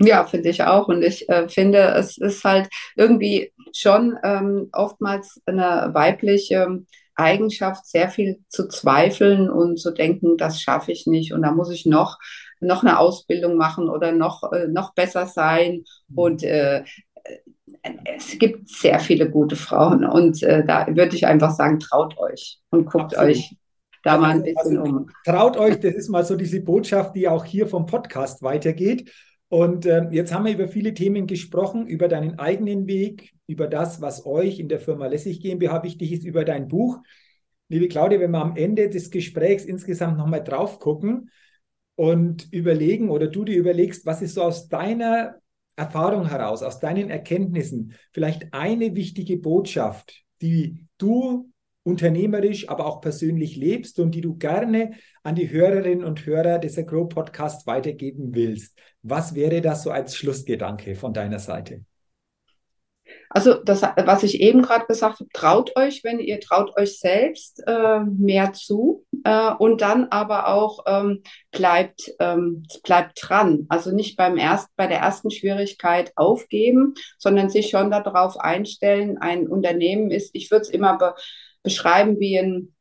Ja, 0.02 0.25
finde 0.25 0.49
ich 0.49 0.63
auch. 0.63 0.88
Und 0.88 1.04
ich 1.04 1.28
äh, 1.28 1.49
finde, 1.49 1.80
es 1.97 2.17
ist 2.17 2.43
halt 2.43 2.69
irgendwie 2.95 3.52
schon 3.73 4.17
ähm, 4.23 4.69
oftmals 4.71 5.41
eine 5.45 5.89
weibliche 5.93 6.84
Eigenschaft, 7.15 7.86
sehr 7.86 8.10
viel 8.10 8.39
zu 8.47 8.69
zweifeln 8.69 9.49
und 9.49 9.78
zu 9.78 9.91
denken, 9.91 10.38
das 10.38 10.62
schaffe 10.62 10.93
ich 10.93 11.06
nicht 11.06 11.34
und 11.34 11.41
da 11.41 11.52
muss 11.52 11.69
ich 11.69 11.86
noch 11.86 12.17
noch 12.62 12.84
eine 12.84 12.99
Ausbildung 12.99 13.56
machen 13.56 13.89
oder 13.89 14.12
noch 14.12 14.52
äh, 14.52 14.67
noch 14.67 14.93
besser 14.93 15.25
sein. 15.28 15.84
Mhm. 16.08 16.17
Und 16.17 16.43
äh, 16.43 16.84
es 18.05 18.37
gibt 18.39 18.69
sehr 18.69 18.99
viele 18.99 19.29
gute 19.29 19.55
Frauen 19.55 20.03
und 20.05 20.43
äh, 20.43 20.65
da 20.65 20.87
würde 20.87 21.15
ich 21.15 21.25
einfach 21.25 21.51
sagen, 21.51 21.79
traut 21.79 22.17
euch 22.17 22.59
und 22.69 22.85
guckt 22.85 23.15
Absolut. 23.15 23.35
euch 23.35 23.55
da 24.03 24.17
mal 24.17 24.31
ein 24.31 24.43
bisschen 24.43 24.77
also, 24.77 24.95
um. 24.95 25.09
Traut 25.25 25.57
euch, 25.57 25.79
das 25.79 25.93
ist 25.93 26.09
mal 26.09 26.23
so 26.23 26.35
diese 26.35 26.61
Botschaft, 26.61 27.15
die 27.15 27.27
auch 27.27 27.45
hier 27.45 27.67
vom 27.67 27.85
Podcast 27.85 28.41
weitergeht. 28.41 29.11
Und 29.49 29.85
äh, 29.85 30.07
jetzt 30.11 30.33
haben 30.33 30.45
wir 30.45 30.53
über 30.53 30.67
viele 30.67 30.93
Themen 30.93 31.25
gesprochen, 31.25 31.87
über 31.87 32.07
deinen 32.07 32.37
eigenen 32.37 32.87
Weg, 32.87 33.33
über 33.47 33.67
das, 33.67 33.99
was 33.99 34.25
euch 34.25 34.59
in 34.59 34.69
der 34.69 34.79
Firma 34.79 35.07
Lässig 35.07 35.41
GmbH 35.41 35.83
wichtig 35.83 36.11
ist, 36.11 36.23
über 36.23 36.45
dein 36.45 36.67
Buch. 36.67 36.99
Liebe 37.67 37.87
Claudia, 37.87 38.19
wenn 38.19 38.31
wir 38.31 38.41
am 38.41 38.55
Ende 38.55 38.89
des 38.89 39.09
Gesprächs 39.09 39.65
insgesamt 39.65 40.17
nochmal 40.17 40.43
drauf 40.43 40.79
gucken 40.79 41.31
und 41.95 42.51
überlegen 42.51 43.09
oder 43.09 43.27
du 43.27 43.43
dir 43.43 43.57
überlegst, 43.57 44.05
was 44.05 44.21
ist 44.21 44.35
so 44.35 44.43
aus 44.43 44.69
deiner 44.69 45.35
Erfahrung 45.79 46.27
heraus, 46.27 46.61
aus 46.61 46.79
deinen 46.79 47.09
Erkenntnissen 47.09 47.93
vielleicht 48.11 48.53
eine 48.53 48.95
wichtige 48.95 49.37
Botschaft, 49.37 50.23
die 50.41 50.85
du 50.97 51.51
unternehmerisch, 51.83 52.69
aber 52.69 52.85
auch 52.85 53.01
persönlich 53.01 53.55
lebst 53.55 53.99
und 53.99 54.11
die 54.11 54.21
du 54.21 54.35
gerne 54.35 54.91
an 55.23 55.35
die 55.35 55.49
Hörerinnen 55.49 56.03
und 56.03 56.25
Hörer 56.25 56.59
des 56.59 56.77
Agro 56.77 57.05
Podcasts 57.05 57.65
weitergeben 57.65 58.35
willst. 58.35 58.77
Was 59.01 59.33
wäre 59.33 59.61
das 59.61 59.83
so 59.83 59.91
als 59.91 60.15
Schlussgedanke 60.15 60.95
von 60.95 61.13
deiner 61.13 61.39
Seite? 61.39 61.85
Also 63.29 63.53
das, 63.53 63.83
was 63.83 64.23
ich 64.23 64.41
eben 64.41 64.61
gerade 64.61 64.87
gesagt 64.87 65.19
habe, 65.19 65.29
traut 65.33 65.75
euch, 65.77 66.03
wenn 66.03 66.19
ihr 66.19 66.39
traut 66.39 66.75
euch 66.77 66.99
selbst 66.99 67.61
äh, 67.67 67.99
mehr 67.99 68.53
zu 68.53 69.05
äh, 69.23 69.51
und 69.53 69.81
dann 69.81 70.05
aber 70.05 70.47
auch 70.47 70.79
ähm, 70.87 71.21
bleibt, 71.51 72.11
ähm, 72.19 72.63
bleibt 72.83 73.19
dran. 73.21 73.65
Also 73.69 73.91
nicht 73.91 74.17
beim 74.17 74.37
erst, 74.37 74.69
bei 74.75 74.87
der 74.87 74.99
ersten 74.99 75.29
Schwierigkeit 75.29 76.11
aufgeben, 76.15 76.95
sondern 77.19 77.49
sich 77.49 77.69
schon 77.69 77.91
darauf 77.91 78.37
einstellen. 78.37 79.17
Ein 79.19 79.47
Unternehmen 79.47 80.09
ist, 80.09 80.31
ich 80.33 80.49
würde 80.49 80.63
es 80.63 80.69
immer 80.69 80.97
be 80.97 81.13
beschreiben 81.61 82.21
wie 82.21 82.39
ein 82.39 82.73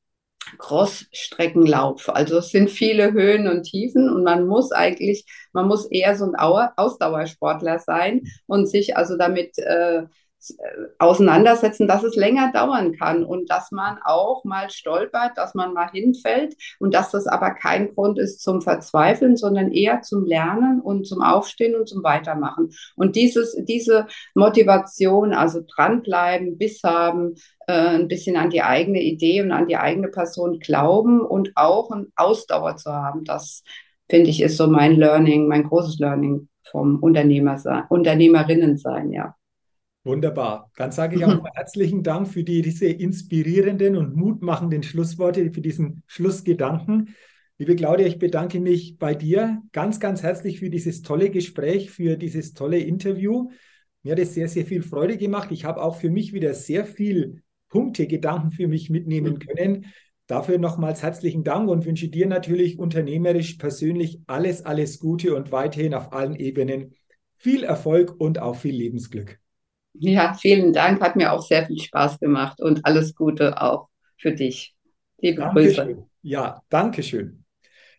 Cross-Streckenlauf. 0.56 2.08
Also 2.08 2.38
es 2.38 2.50
sind 2.50 2.70
viele 2.70 3.12
Höhen 3.12 3.48
und 3.48 3.64
Tiefen 3.64 4.08
und 4.08 4.24
man 4.24 4.46
muss 4.46 4.72
eigentlich, 4.72 5.26
man 5.52 5.68
muss 5.68 5.86
eher 5.86 6.16
so 6.16 6.24
ein 6.24 6.36
Ausdauersportler 6.36 7.78
sein 7.78 8.22
und 8.46 8.66
sich 8.68 8.96
also 8.96 9.16
damit 9.16 9.58
äh, 9.58 10.04
auseinandersetzen, 10.98 11.88
dass 11.88 12.04
es 12.04 12.14
länger 12.14 12.52
dauern 12.52 12.92
kann 12.92 13.24
und 13.24 13.50
dass 13.50 13.70
man 13.70 13.98
auch 14.04 14.44
mal 14.44 14.70
stolpert, 14.70 15.32
dass 15.36 15.54
man 15.54 15.74
mal 15.74 15.90
hinfällt 15.90 16.54
und 16.78 16.94
dass 16.94 17.10
das 17.10 17.26
aber 17.26 17.50
kein 17.50 17.94
Grund 17.94 18.18
ist 18.18 18.40
zum 18.40 18.62
Verzweifeln, 18.62 19.36
sondern 19.36 19.72
eher 19.72 20.02
zum 20.02 20.24
Lernen 20.24 20.80
und 20.80 21.06
zum 21.06 21.22
Aufstehen 21.22 21.74
und 21.74 21.88
zum 21.88 22.02
Weitermachen. 22.04 22.70
Und 22.96 23.16
dieses, 23.16 23.56
diese 23.64 24.06
Motivation, 24.34 25.32
also 25.32 25.60
dranbleiben, 25.66 26.56
Biss 26.56 26.82
haben, 26.84 27.34
äh, 27.66 27.72
ein 27.72 28.08
bisschen 28.08 28.36
an 28.36 28.50
die 28.50 28.62
eigene 28.62 29.02
Idee 29.02 29.42
und 29.42 29.52
an 29.52 29.68
die 29.68 29.76
eigene 29.76 30.08
Person 30.08 30.58
glauben 30.60 31.20
und 31.20 31.52
auch 31.56 31.90
eine 31.90 32.06
Ausdauer 32.16 32.76
zu 32.76 32.92
haben, 32.92 33.24
das 33.24 33.62
finde 34.08 34.30
ich 34.30 34.40
ist 34.40 34.56
so 34.56 34.66
mein 34.68 34.96
Learning, 34.96 35.48
mein 35.48 35.64
großes 35.64 35.98
Learning 35.98 36.48
vom 36.70 36.98
Unternehmer 37.00 37.58
sein, 37.58 37.84
Unternehmerinnen 37.88 38.78
sein, 38.78 39.12
ja. 39.12 39.34
Wunderbar. 40.08 40.72
Dann 40.76 40.90
sage 40.90 41.16
ich 41.16 41.24
auch 41.26 41.44
herzlichen 41.54 42.02
Dank 42.02 42.28
für 42.28 42.42
die, 42.42 42.62
diese 42.62 42.86
inspirierenden 42.86 43.94
und 43.94 44.16
mutmachenden 44.16 44.82
Schlussworte, 44.82 45.52
für 45.52 45.60
diesen 45.60 46.02
Schlussgedanken. 46.06 47.14
Liebe 47.58 47.76
Claudia, 47.76 48.06
ich 48.06 48.18
bedanke 48.18 48.58
mich 48.58 48.96
bei 48.96 49.14
dir 49.14 49.60
ganz, 49.72 50.00
ganz 50.00 50.22
herzlich 50.22 50.60
für 50.60 50.70
dieses 50.70 51.02
tolle 51.02 51.28
Gespräch, 51.28 51.90
für 51.90 52.16
dieses 52.16 52.54
tolle 52.54 52.78
Interview. 52.78 53.50
Mir 54.02 54.12
hat 54.12 54.18
es 54.18 54.32
sehr, 54.32 54.48
sehr 54.48 54.64
viel 54.64 54.82
Freude 54.82 55.18
gemacht. 55.18 55.52
Ich 55.52 55.66
habe 55.66 55.82
auch 55.82 55.96
für 55.96 56.08
mich 56.08 56.32
wieder 56.32 56.54
sehr 56.54 56.86
viel 56.86 57.42
Punkte, 57.68 58.06
Gedanken 58.06 58.50
für 58.50 58.66
mich 58.66 58.88
mitnehmen 58.88 59.34
mhm. 59.34 59.38
können. 59.40 59.86
Dafür 60.26 60.56
nochmals 60.56 61.02
herzlichen 61.02 61.44
Dank 61.44 61.68
und 61.68 61.84
wünsche 61.84 62.08
dir 62.08 62.26
natürlich 62.26 62.78
unternehmerisch, 62.78 63.54
persönlich 63.56 64.20
alles, 64.26 64.64
alles 64.64 65.00
Gute 65.00 65.34
und 65.34 65.52
weiterhin 65.52 65.92
auf 65.92 66.14
allen 66.14 66.34
Ebenen 66.34 66.94
viel 67.36 67.62
Erfolg 67.62 68.18
und 68.18 68.38
auch 68.38 68.56
viel 68.56 68.74
Lebensglück. 68.74 69.38
Ja, 69.94 70.34
vielen 70.34 70.72
Dank. 70.72 71.00
Hat 71.00 71.16
mir 71.16 71.32
auch 71.32 71.42
sehr 71.42 71.66
viel 71.66 71.78
Spaß 71.78 72.20
gemacht 72.20 72.60
und 72.60 72.84
alles 72.84 73.14
Gute 73.14 73.60
auch 73.60 73.88
für 74.16 74.32
dich. 74.32 74.74
Liebe 75.18 75.40
Dankeschön. 75.40 75.86
Grüße. 75.86 76.06
Ja, 76.22 76.62
danke 76.68 77.02
schön. 77.02 77.44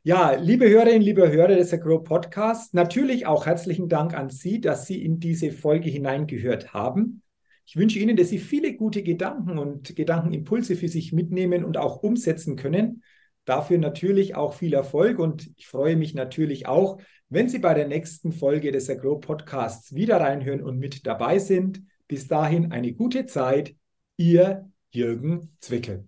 Ja, 0.04 0.32
liebe 0.32 0.70
Hörerinnen, 0.70 1.02
liebe 1.02 1.30
Hörer 1.30 1.56
des 1.56 1.74
Agro 1.74 2.00
Podcasts, 2.00 2.74
natürlich 2.74 3.26
auch 3.26 3.46
herzlichen 3.46 3.90
Dank 3.90 4.14
an 4.14 4.30
Sie, 4.30 4.62
dass 4.62 4.88
Sie 4.88 5.04
in 5.04 5.20
diese 5.20 5.52
Folge 5.52 5.90
hineingehört 5.90 6.74
haben. 6.74 7.22
Ich 7.66 7.76
wünsche 7.76 8.00
Ihnen, 8.00 8.16
dass 8.16 8.30
Sie 8.30 8.40
viele 8.40 8.76
gute 8.76 9.04
Gedanken 9.04 9.58
und 9.58 9.96
Gedankenimpulse 9.96 10.78
für 10.78 10.88
sich 10.88 11.12
mitnehmen 11.12 11.66
und 11.66 11.78
auch 11.78 12.02
umsetzen 12.02 12.56
können. 12.56 13.04
Dafür 13.50 13.80
natürlich 13.80 14.36
auch 14.36 14.54
viel 14.54 14.76
Erfolg 14.76 15.18
und 15.18 15.50
ich 15.56 15.66
freue 15.66 15.96
mich 15.96 16.14
natürlich 16.14 16.68
auch, 16.68 17.02
wenn 17.30 17.50
Sie 17.50 17.58
bei 17.58 17.74
der 17.74 17.88
nächsten 17.88 18.32
Folge 18.32 18.72
des 18.72 18.92
Agro 18.92 19.18
Podcasts 19.18 19.96
wieder 19.96 20.22
reinhören 20.22 20.62
und 20.62 20.78
mit 20.78 21.08
dabei 21.08 21.40
sind. 21.40 21.82
Bis 22.08 22.28
dahin 22.28 22.72
eine 22.72 22.94
gute 22.94 23.26
Zeit. 23.26 23.74
Ihr 24.18 24.70
Jürgen 24.92 25.58
Zwickel. 25.62 26.08